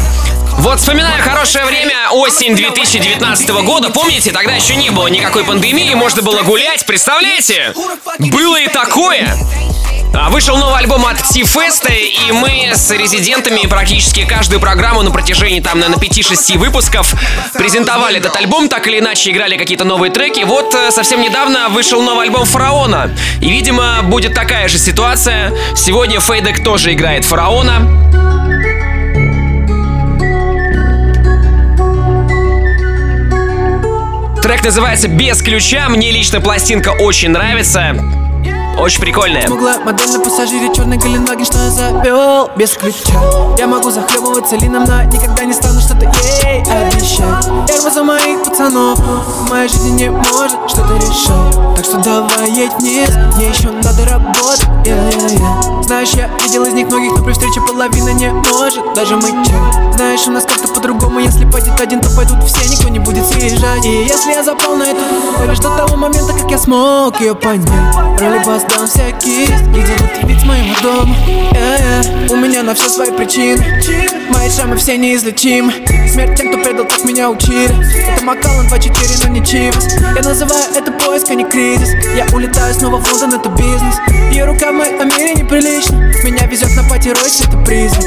[0.59, 3.91] Вот вспоминаю хорошее время, осень 2019 года.
[3.91, 7.73] Помните, тогда еще не было никакой пандемии, можно было гулять, представляете?
[8.19, 9.37] Было и такое.
[10.13, 15.61] А Вышел новый альбом от T-Fest, и мы с резидентами практически каждую программу на протяжении
[15.61, 17.15] там, наверное, 5-6 выпусков
[17.55, 20.43] презентовали этот альбом, так или иначе играли какие-то новые треки.
[20.43, 23.11] Вот э, совсем недавно вышел новый альбом Фараона.
[23.41, 25.53] И, видимо, будет такая же ситуация.
[25.77, 27.81] Сегодня Фейдек тоже играет Фараона.
[34.43, 35.89] Трек называется «Без ключа».
[35.89, 37.95] Мне лично пластинка очень нравится.
[38.81, 39.47] Очень прикольная.
[39.47, 43.21] Смуглая модель пассажире, черный Галенваген, что я завел без ключа
[43.59, 46.07] Я могу захлебываться лином, но никогда не стану что-то
[46.67, 48.99] ей обещать Первый за моих пацанов.
[48.99, 51.77] В моей жизни не может что-то решать.
[51.77, 55.83] Так что давай едь вниз, мне еще надо работать, yeah, yeah, yeah.
[55.83, 56.31] Знаешь, я
[57.81, 58.83] половина не может.
[58.95, 61.21] Даже мычать Знаешь, у нас как-то по-другому.
[61.21, 62.69] Если пойдет один, то пойдут все.
[62.69, 65.01] Никто не будет съезжать И если я запал на эту
[65.49, 67.69] лишь до того момента, как я смог ее понять.
[68.21, 69.83] Роли бас дам всякий Где
[70.21, 71.15] ты вид с моего дома?
[71.53, 73.65] Yeah, У меня на все свои причины.
[74.29, 75.73] Мои шрамы все неизлечимы.
[76.09, 77.71] Смерть тем, кто предал, так меня учили.
[78.13, 79.95] Это Макалан 2-4, но не Чивас.
[80.17, 81.91] Я называю это поиск, а не кризис.
[82.17, 83.97] Я улетаю снова в Лондон, это бизнес.
[84.33, 88.01] Ее рука в моем мире неприлично Меня везет на пати это призм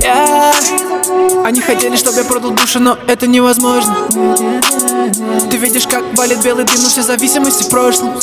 [0.00, 0.92] yeah.
[1.44, 3.94] Они хотели, чтобы я продал душу, но это невозможно.
[5.50, 8.14] Ты видишь, как валит белый дым, но все зависимости в прошлом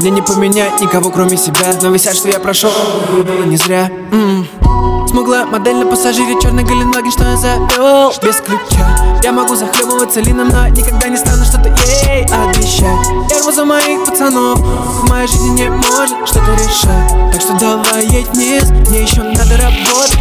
[0.00, 1.74] Мне не поменять никого, кроме себя.
[1.82, 2.70] Но висят, что я прошел,
[3.10, 3.90] было не зря.
[5.08, 9.20] Смуглая модель на пассажире, черный Галенваген, что я завел Без ключа.
[9.22, 13.30] Я могу захлебываться лином, но никогда не стану что-то ей обещать.
[13.30, 14.58] Я за моих пацанов.
[14.58, 17.32] В моей жизни не может что-то решать.
[17.32, 20.18] Так что давай едь вниз, мне еще надо работать.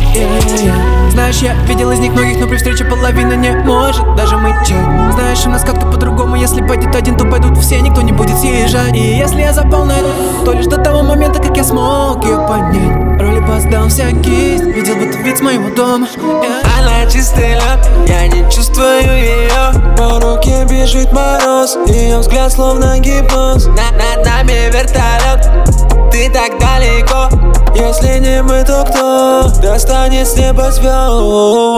[1.12, 5.14] Знаешь, я видел из них многих, но при встрече половина не может даже мычать.
[5.14, 8.96] Знаешь, у нас как-то по-другому, если пойдет один, то пойдут все, никто не будет съезжать.
[8.96, 10.10] И если я запал на это,
[10.46, 15.18] то лишь до того момента, как я смог ее понять Роли дам всякий, видел будто
[15.20, 16.08] вид с моего дома.
[16.18, 16.64] Yeah.
[16.80, 23.68] Она чистый лед, я не чувствую ее По руке бежит мороз, ее взгляд словно гипноз.
[23.68, 30.86] Над нами вертолет, ты так далеко Если не мы, то кто достанет с неба звезд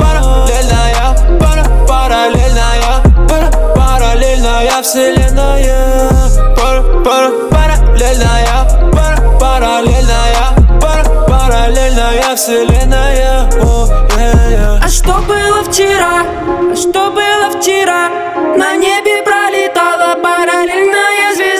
[0.02, 6.10] Параллельная, пара, параллельная, пара, параллельная вселенная
[6.56, 13.88] Пара, пара, параллельная, пара, параллельная, пара, параллельная вселенная О,
[14.18, 14.80] yeah, yeah.
[14.84, 16.26] А что было вчера?
[16.72, 18.10] А что было вчера?
[18.58, 21.55] На небе пролетала параллельная звезда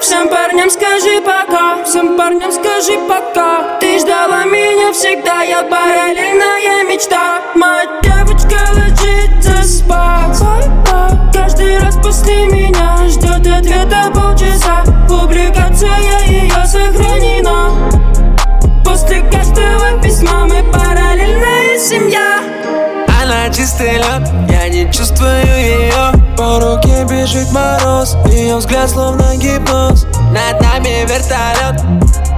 [0.00, 3.78] Всем парням скажи пока, всем парням скажи пока.
[3.80, 7.42] Ты ждала меня всегда, я параллельная мечта.
[7.54, 10.38] Моя девочка ложится спать.
[11.34, 14.84] Каждый раз после меня ждет ответа полчаса.
[15.06, 17.70] Публикация ее сохранена.
[18.82, 22.40] После каждого письма мы параллельная семья
[23.30, 30.04] Она чистый лед, я не чувствую ее По руке бежит мороз, ее взгляд словно гипноз.
[30.32, 31.80] Над нами вертолет,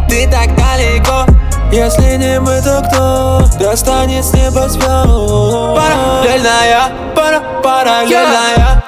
[0.06, 1.24] ты так далеко.
[1.72, 3.42] Если не мы, то кто?
[3.58, 4.86] Достанет с неба звезд?
[4.86, 8.56] Параллельная, пара, параллельная.
[8.56, 8.81] пара.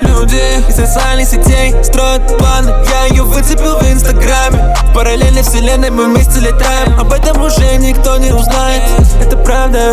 [0.00, 2.72] Люди из социальных сетей строят планы.
[2.90, 4.74] Я ее выцепил в инстаграме.
[4.90, 6.98] В параллельной вселенной мы вместе летаем.
[7.00, 8.82] Об этом уже никто не узнает.
[9.20, 9.92] Это правда,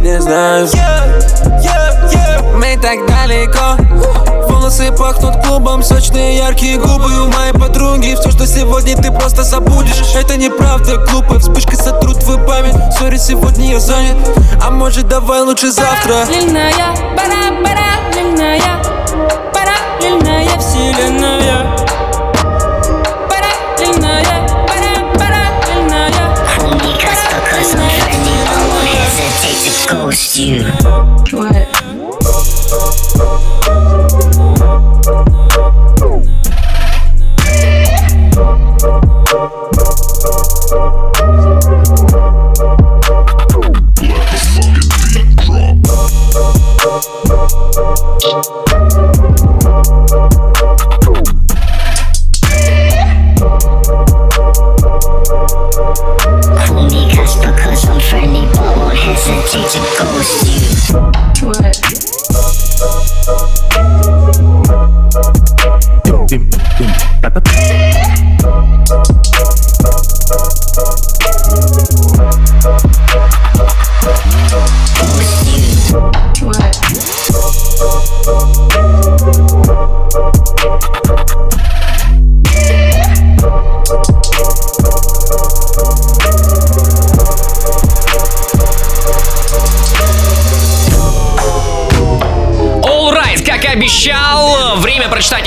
[0.00, 0.68] не знаю
[2.54, 3.76] Мы так далеко.
[4.48, 8.16] Волосы пахнут клубом, сочные яркие губы у моей подруги.
[8.18, 10.14] Все, что сегодня ты просто забудешь.
[10.14, 12.74] Это неправда, глупая вспышка сотрут твою память.
[12.98, 14.16] Сори, сегодня я занят,
[14.62, 16.24] а может давай лучше завтра?
[16.24, 16.72] Параллельная,
[17.14, 18.85] пара, параллельная Параллельная
[29.88, 30.62] ghost you.
[31.36, 31.65] What?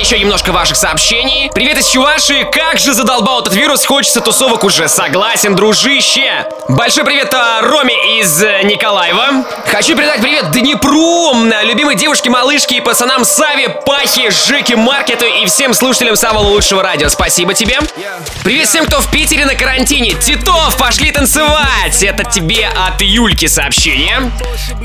[0.10, 1.52] Еще немножко ваших сообщений.
[1.54, 6.48] Привет из Чувашии, как же задолбал этот вирус, хочется тусовок уже, согласен, дружище.
[6.68, 9.46] Большой привет а, Роме из э, Николаева.
[9.68, 15.46] Хочу передать привет Днепру, м, любимой девушке, малышке и пацанам Саве, Пахе, Жеке, Маркету и
[15.46, 17.08] всем слушателям самого лучшего радио.
[17.10, 17.78] Спасибо тебе.
[18.44, 20.14] Привет всем, кто в Питере на карантине.
[20.14, 22.02] Титов, пошли танцевать.
[22.02, 24.32] Это тебе от Юльки сообщение.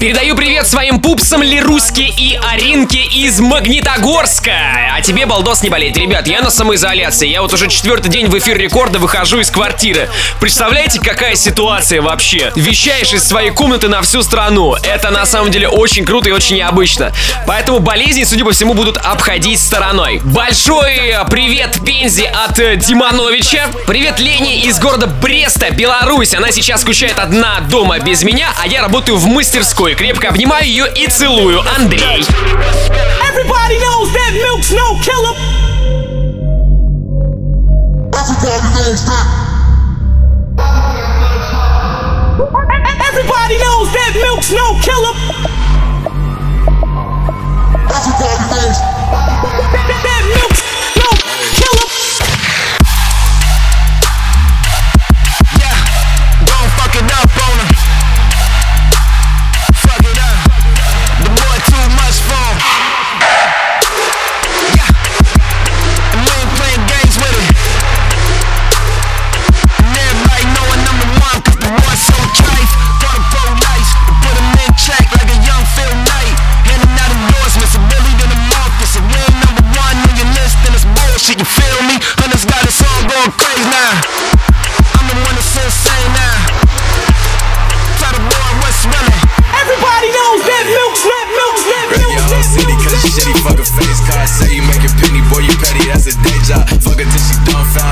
[0.04, 4.52] Передаю привет своим пупсам Леруське и Аринке из Магнит Магнитогорска.
[4.94, 5.96] А тебе, балдос, не болеть.
[5.96, 7.26] Ребят, я на самоизоляции.
[7.26, 10.10] Я вот уже четвертый день в эфир рекорда выхожу из квартиры.
[10.40, 12.52] Представляете, какая ситуация вообще?
[12.54, 14.74] Вещаешь из своей комнаты на всю страну.
[14.82, 17.12] Это на самом деле очень круто и очень необычно.
[17.46, 20.20] Поэтому болезни, судя по всему, будут обходить стороной.
[20.22, 23.68] Большой привет Пензе от э, Димановича.
[23.86, 26.34] Привет Лене из города Бреста, Беларусь.
[26.34, 29.93] Она сейчас скучает одна дома без меня, а я работаю в мастерской.
[29.96, 31.60] Крепко обнимаю ее и целую.
[31.76, 32.26] Андрей.
[33.28, 35.34] Everybody knows that milk's no killer.
[43.08, 45.14] Everybody knows that milk's no killer.
[47.88, 49.23] Everybody knows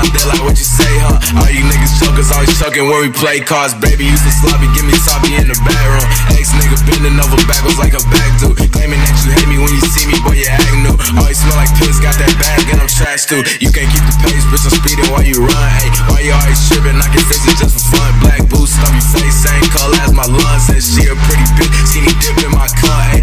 [0.03, 1.39] dumbfounded like what you say, huh?
[1.39, 3.73] All you niggas jokers always chucking when we play cards.
[3.79, 7.79] Baby used to sloppy, give me toppy in the bedroom Ex nigga bending over backwards
[7.79, 10.47] like a back dude Claiming that you hate me when you see me, boy you
[10.49, 10.95] act new.
[11.19, 13.43] Always smell like piss, got that bag and I'm trash too.
[13.59, 15.69] You can't keep the pace, bitch I'm speeding while you run.
[15.79, 18.11] Hey, why you always tripping, I can fix it just for fun.
[18.23, 20.67] Black boots, stuffy face, same color as my lungs.
[20.67, 23.22] Said she a pretty bitch, see me dip in my cunt, ayy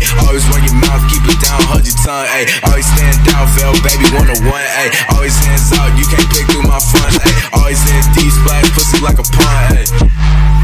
[2.11, 2.47] tongue, ayy.
[2.67, 4.91] Always stand down, fell, baby, one on one, ayy.
[5.15, 7.35] Always hands out, you can't pick through my front, ayy.
[7.55, 10.60] Always in deep splash, pussy like a pond, ayy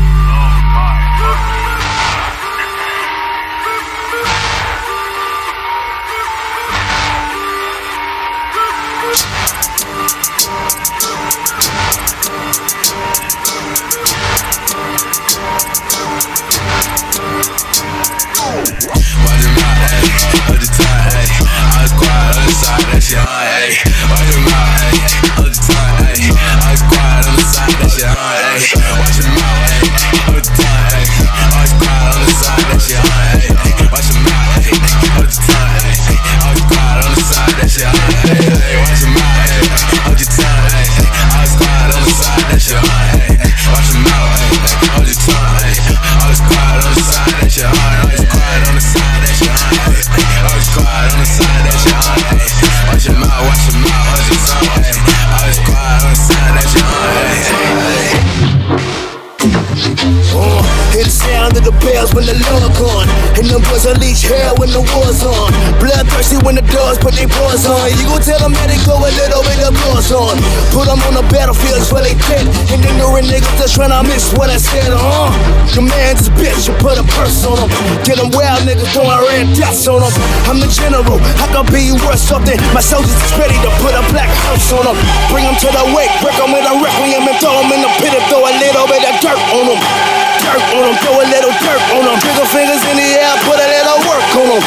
[64.21, 65.49] hell when the war's on.
[65.81, 67.89] Bloodthirsty when the dogs put their paws on.
[67.97, 70.37] You gon' tell them that they go a little bit of blows on.
[70.75, 74.33] Put them on the battlefields where they dead And then ignorant niggas just tryna miss
[74.33, 75.29] what I said, uh.
[75.73, 77.71] Command this bitch, you put a purse on them
[78.05, 80.13] Get them wild niggas throwing red dots on them
[80.49, 84.03] I'm the general, I can be worth something My soldiers is ready to put a
[84.11, 84.97] black house on them
[85.29, 87.93] Bring them to the wake, break them with a requiem And throw them in the
[88.01, 91.27] pit and throw a little bit of dirt on them Dirt on them, throw a
[91.27, 94.63] little dirt on them Trigger fingers in the air, put a little work on them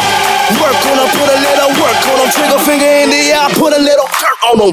[0.59, 3.71] Work on them, put a little work on them Trigger finger in the air, put
[3.71, 4.71] a little dirt on them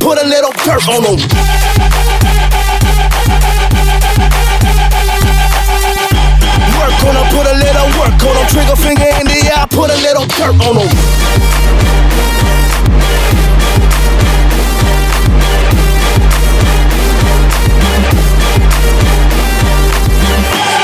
[0.00, 1.63] Put a little dirt on them
[9.86, 10.88] put a little dirt on them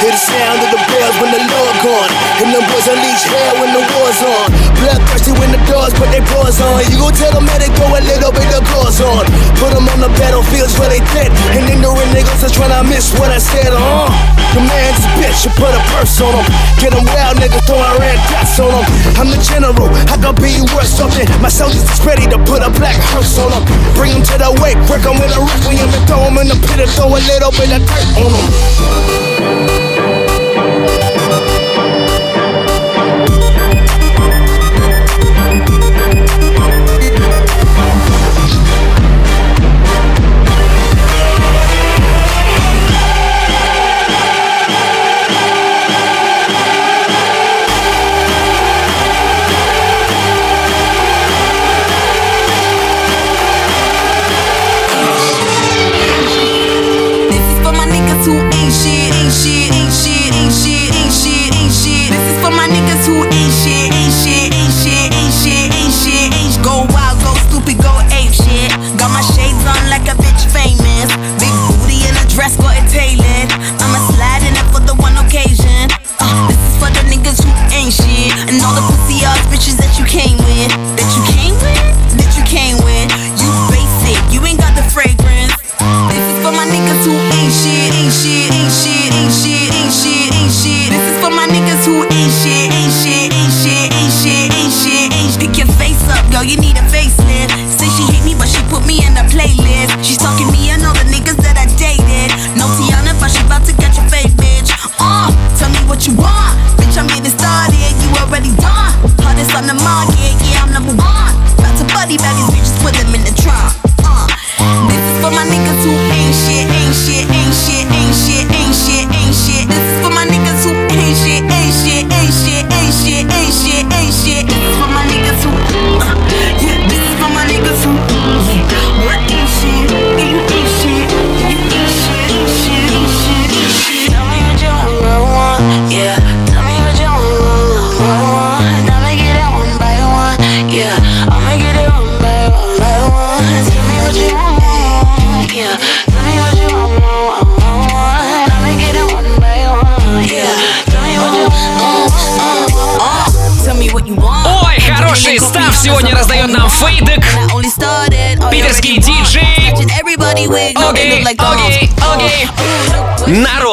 [0.01, 0.70] Hear the sound
[1.18, 4.46] when the Lord gone And them boys unleash hell when the war's on.
[4.78, 6.84] Bloodthirsty when the dogs put their paws on.
[6.86, 9.24] You gon' tell them that they go a little bit of claws on.
[9.58, 13.28] Put them on the battlefields where they dead And ignorant niggas are tryna miss what
[13.32, 14.08] I said, uh.
[14.56, 16.46] Command this bitch, you put a purse on them
[16.82, 18.84] Get them wild niggas throwing red dots on them
[19.14, 21.28] I'm the general, I can be worth something.
[21.38, 23.62] My soldiers is ready to put a black house on them
[23.94, 26.58] Bring them to the wake, break them with a requiem And throw them in the
[26.66, 30.09] pit and throw a little bit of dirt on them
[30.71, 31.09] сегодня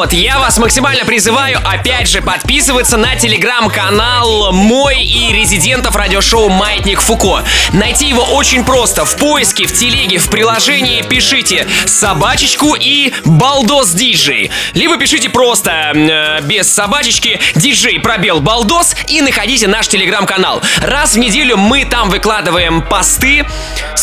[0.08, 7.02] Народ, я вас максимально призываю опять же подписываться на телеграм-канал мой и резидентов радиошоу «Маятник
[7.02, 7.44] Фуко».
[7.74, 9.04] Найти его очень просто.
[9.04, 14.50] В поиске, в телеге, в приложении пишите собачечку и балдос диджей.
[14.74, 20.62] Либо пишите просто э, без собачечки диджей пробел балдос и находите наш телеграм-канал.
[20.82, 23.46] Раз в неделю мы там выкладываем посты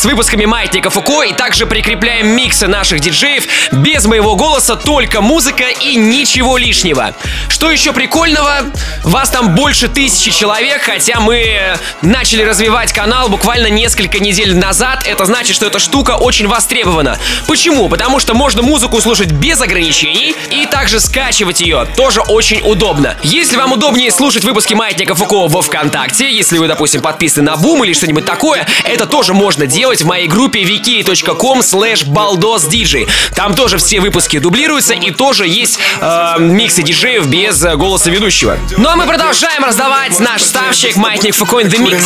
[0.04, 5.64] с выпусками Маятника Фуко и также прикрепляем миксы наших диджеев без моего голоса, только музыка
[5.80, 7.14] и ничего лишнего.
[7.48, 8.66] Что еще прикольного?
[9.02, 15.06] Вас там больше тысячи человек, хотя мы начали развивать канал буквально несколько недель назад.
[15.06, 17.18] Это значит, что эта штука очень востребована.
[17.46, 17.88] Почему?
[17.88, 21.86] Потому что можно музыку слушать без ограничений и также скачивать ее.
[21.96, 23.16] Тоже очень удобно.
[23.22, 27.84] Если вам удобнее слушать выпуски Маятника Фуко во Вконтакте, если вы, допустим, подписаны на Бум
[27.84, 33.08] или что-нибудь такое, это тоже можно делать в моей группе wiki.com slash baldosdj.
[33.34, 38.58] Там тоже все выпуски дублируются и тоже есть э, миксы диджеев без э, голоса ведущего.
[38.76, 42.02] Ну а мы продолжаем раздавать наш ставщик Маятник Фуко in the Mix.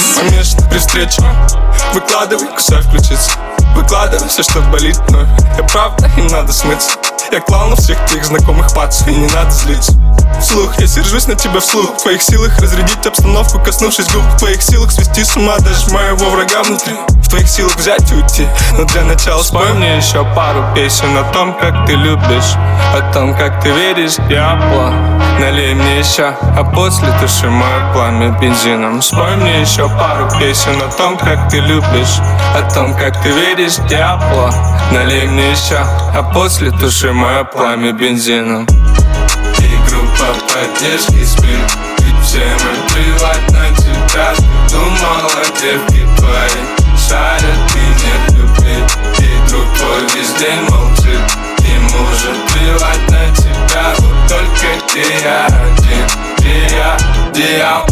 [1.93, 3.33] Выкладывай, кусай включиться
[3.75, 6.91] Выкладывай все, что болит вновь Я правда, не надо смыться
[7.33, 9.93] Я клал на всех твоих знакомых пацев И не надо злиться
[10.41, 11.95] Вслух, я сержусь на тебя вслух.
[11.99, 14.23] В твоих силах разрядить обстановку Коснувшись губ.
[14.23, 16.95] В твоих силах свести с ума Даже моего врага внутри.
[17.23, 18.47] В твоих силах взять и уйти.
[18.79, 22.55] Но для начала спой мне еще пару песен О том, как ты любишь
[22.95, 24.17] О том, как ты веришь.
[24.29, 24.93] Диабло
[25.41, 29.03] Налей мне еще, а после туши мое пламя бензином.
[29.03, 32.19] Спой мне еще пару песен о том, как ты любишь
[32.57, 33.77] О том, как ты веришь.
[33.89, 34.53] Диабло
[34.93, 38.67] Налей мне еще, а после туши мое пламя бензином
[40.19, 41.79] И группа поддержки спит.
[41.99, 44.35] Ведь всем им плевать на тебя.
[44.71, 46.61] Думала, девки твои
[46.97, 47.43] шарят
[47.75, 48.77] и нет любви.
[49.19, 51.21] И друг твой весь день молчит.
[51.61, 53.95] Ему же плевать на тебя.
[53.99, 56.07] Вот только где я один?
[56.39, 56.99] Где я,
[57.31, 57.87] где я?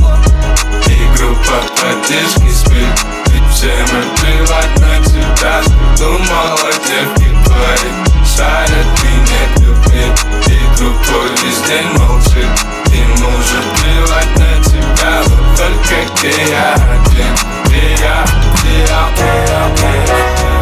[0.87, 3.07] И группа поддержки спит.
[3.27, 5.63] Ведь всем им плевать на тебя.
[5.97, 7.91] Думала, девки твои
[8.25, 10.46] шарят и нет любви
[10.77, 12.47] И твой весь день молчит
[12.93, 15.23] Ему же плевать на тебя.
[15.25, 17.35] Вот только где я один?
[17.65, 18.25] Где я,
[18.61, 20.56] где я, где я, где я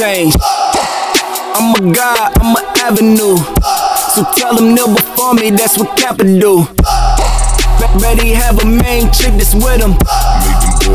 [0.00, 0.34] change.
[1.60, 3.36] I'm a god, I'm an avenue.
[4.14, 6.64] So tell them kneel before me, that's what Kappa do.
[8.00, 9.92] Betty have a main chick that's with him.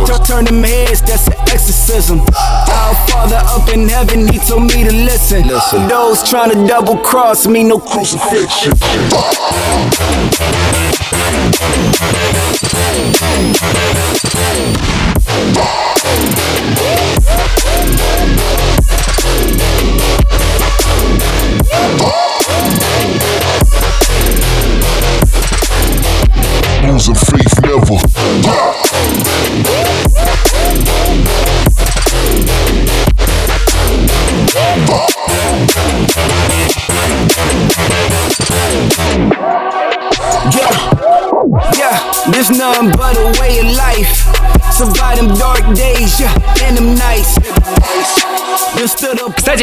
[0.07, 2.21] Turn, turn them heads, that's an exorcism.
[2.21, 5.47] Our Father up in heaven, he told me to listen.
[5.87, 8.73] Those trying to double cross me, no crucifixion.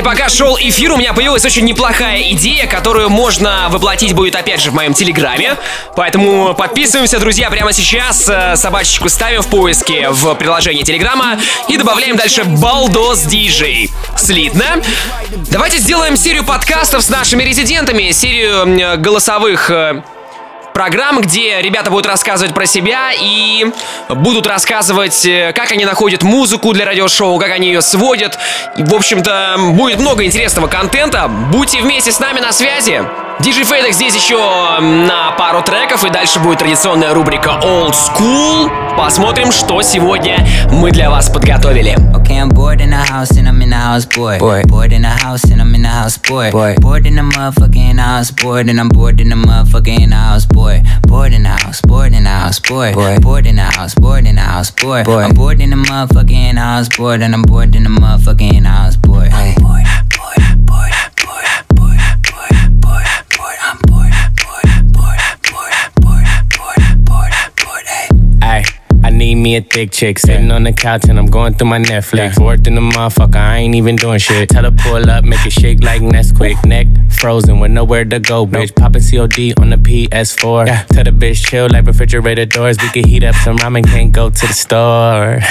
[0.03, 4.70] Пока шел эфир, у меня появилась очень неплохая идея, которую можно воплотить будет опять же
[4.70, 5.57] в моем телеграме.
[5.96, 8.28] Поэтому подписываемся, друзья, прямо сейчас.
[8.28, 11.38] э, Собачечку ставим в поиске в приложении телеграма
[11.68, 13.90] и добавляем дальше Балдос Диджей.
[14.16, 14.82] Слитно.
[15.50, 20.03] Давайте сделаем серию подкастов с нашими резидентами, серию м, голосовых э,
[20.74, 23.66] программ, где ребята будут рассказывать про себя и
[24.14, 28.38] будут рассказывать, э, как они находят музыку для радиошоу, как они ее сводят.
[28.76, 31.28] В общем-то, будет много интересного контента.
[31.28, 33.02] Будьте вместе с нами на связи.
[33.41, 34.37] Диджей Фейдек здесь еще
[34.80, 38.70] на пару треков, и дальше будет традиционная рубрика Old School.
[38.97, 41.97] Посмотрим, что сегодня мы для вас подготовили.
[42.14, 44.39] Okay, I'm bored in the house and I'm in the house, boy.
[44.39, 46.51] Bored, bored in the house and I'm in the house, boy.
[46.53, 50.83] Bored, bored in the motherfucking house, bored and I'm bored in the motherfucking house, boy.
[51.09, 52.93] Bored in the house, bored in the house, boy.
[52.93, 55.03] Bored, bored in the house, bored in the house, boy.
[55.05, 58.97] Boy, I'm bored in the motherfucking house, bored and I'm bored in the motherfucking house,
[58.97, 59.30] boy.
[59.30, 59.55] Hey.
[59.59, 59.85] Bored,
[60.16, 60.51] bored,
[69.35, 72.35] need me a thick chick sitting on the couch and I'm going through my Netflix.
[72.35, 74.49] Fourth in the motherfucker, I ain't even doing shit.
[74.49, 76.64] Tell her pull up, make it shake like Nesquik.
[76.66, 78.74] Neck frozen with nowhere to go, bitch.
[78.74, 80.66] Popping COD on the PS4.
[80.66, 80.83] Yeah.
[80.85, 82.76] Tell the bitch chill like refrigerator doors.
[82.83, 85.41] We can heat up some ramen, can't go to the store.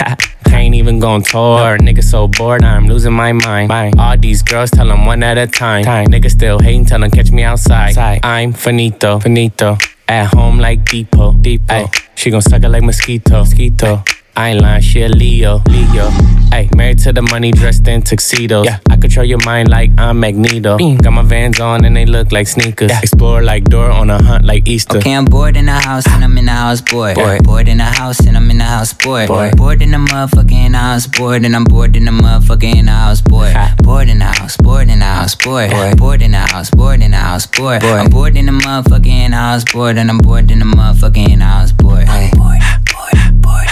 [0.51, 1.77] Can't even go on tour.
[1.77, 3.69] Nigga so bored, I'm losing my mind.
[3.97, 5.85] All these girls tell them one at a time.
[6.07, 7.95] Nigga still hating, tell them catch me outside.
[8.21, 9.77] I'm finito, finito.
[10.09, 11.87] At home like Depot, Depot.
[12.21, 14.03] She gon' suck it like mosquito, mosquito.
[14.35, 16.09] I ain't lying, she a Leo, Leo.
[16.53, 18.65] Ay, married to the money, dressed in tuxedos.
[18.65, 20.77] Yeah, I control your mind like I'm Magneto.
[20.77, 22.89] Got my Vans on and they look like sneakers.
[22.91, 22.99] Yeah.
[22.99, 24.97] Explore like Dora on a hunt like Easter.
[24.99, 27.13] Okay, I'm bored in the house and I'm in the house, boy.
[27.13, 27.43] Bored.
[27.43, 29.27] Bored in the house and I'm in the house, boy.
[29.27, 29.51] Boy.
[29.55, 33.53] Bored in the motherfucking house, bored and I'm bored in the motherfucking house, boy.
[33.83, 35.69] Bored in the house, bored in the house, boy.
[35.97, 37.79] Bored in the house, bored in the house, boy.
[37.81, 42.05] I'm bored in the motherfucking house, bored and I'm bored in the motherfucking house, boy.
[42.07, 42.59] I'm bored,
[42.93, 43.67] bored, bored, bored,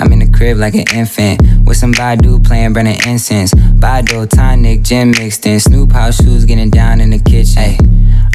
[0.00, 3.52] I'm in the crib like an infant with some Badu playing burning incense.
[3.52, 5.60] Badu, tonic, gin mixed in.
[5.60, 7.62] Snoop house shoes getting down in the kitchen.
[7.62, 7.78] Hey,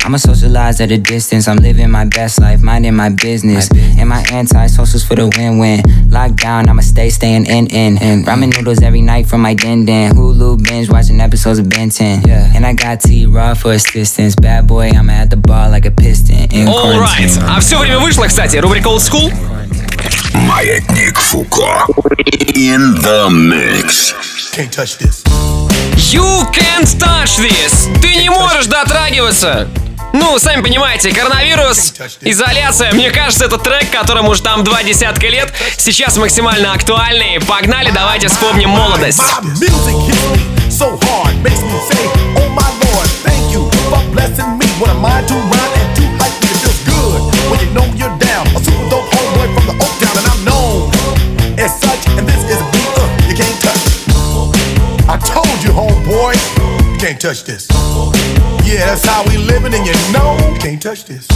[0.03, 1.47] I'ma socialize at a distance.
[1.47, 3.69] I'm living my best life, minding my business.
[3.97, 5.81] And my anti-socials for the win-win.
[6.09, 7.97] Lockdown, I'ma stay staying in in.
[8.01, 10.15] And ramen noodles every night from my den den.
[10.15, 12.23] Hulu binge watching episodes of Ben 10.
[12.27, 12.51] Yeah.
[12.55, 14.35] And I got T Raw for assistance.
[14.35, 16.51] Bad boy, I'm at the bar like a piston.
[16.51, 17.27] In Alright.
[17.27, 17.43] quarantine.
[17.47, 19.31] А все время вышло, кстати, рубрика Old School.
[20.34, 21.86] Маятник Фуко.
[22.54, 24.14] In the mix.
[24.54, 25.22] Can't touch this.
[26.12, 27.88] You can't touch this.
[28.00, 29.68] Ты не можешь дотрагиваться.
[30.12, 32.92] Ну, сами понимаете, коронавирус, изоляция.
[32.92, 37.38] Мне кажется, это трек, которому уже там два десятка лет, сейчас максимально актуальный.
[37.40, 39.20] Погнали, давайте вспомним молодость.
[41.42, 41.65] me
[57.26, 57.66] touch this.
[58.62, 61.26] Yeah, that's how we living, and you know you can't touch this.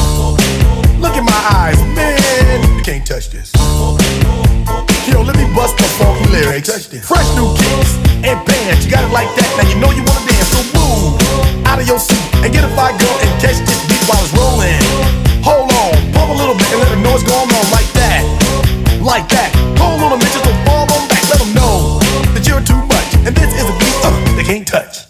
[1.03, 3.51] Look in my eyes, man, you can't touch this.
[5.11, 6.71] Yo, let me bust the funky lyrics.
[6.71, 7.03] Touch this.
[7.03, 9.51] Fresh new kicks and bands, you got it like that.
[9.59, 12.71] Now you know you wanna dance, so move out of your seat and get a
[12.79, 14.79] fire girl and catch this beat while it's rolling.
[15.43, 18.23] Hold on, pump a little bit and let know what's going on like that,
[19.03, 19.51] like that.
[19.83, 21.27] Hold on a minute, just don't fall on back.
[21.27, 21.99] Let them know
[22.39, 25.10] that you're too much, and this is a beat uh, they can't touch.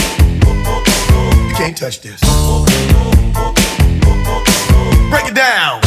[1.61, 2.19] Can't touch this.
[5.11, 5.79] Break it down.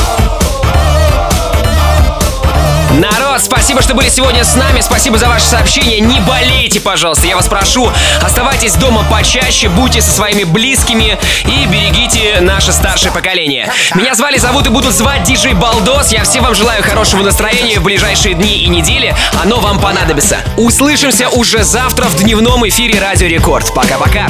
[2.93, 4.81] Народ, спасибо, что были сегодня с нами.
[4.83, 5.99] Спасибо за ваши сообщения.
[5.99, 7.27] Не болейте, пожалуйста.
[7.27, 7.91] Я вас прошу,
[8.23, 13.69] оставайтесь дома почаще, будьте со своими близкими и берегите наше старшее поколение.
[13.97, 16.13] Меня звали, зовут и будут звать Диджей Балдос.
[16.13, 19.13] Я всем вам желаю хорошего настроения в ближайшие дни и недели.
[19.43, 20.39] Оно вам понадобится.
[20.57, 23.75] Услышимся уже завтра в дневном эфире Радио Рекорд.
[23.75, 24.29] Пока-пока.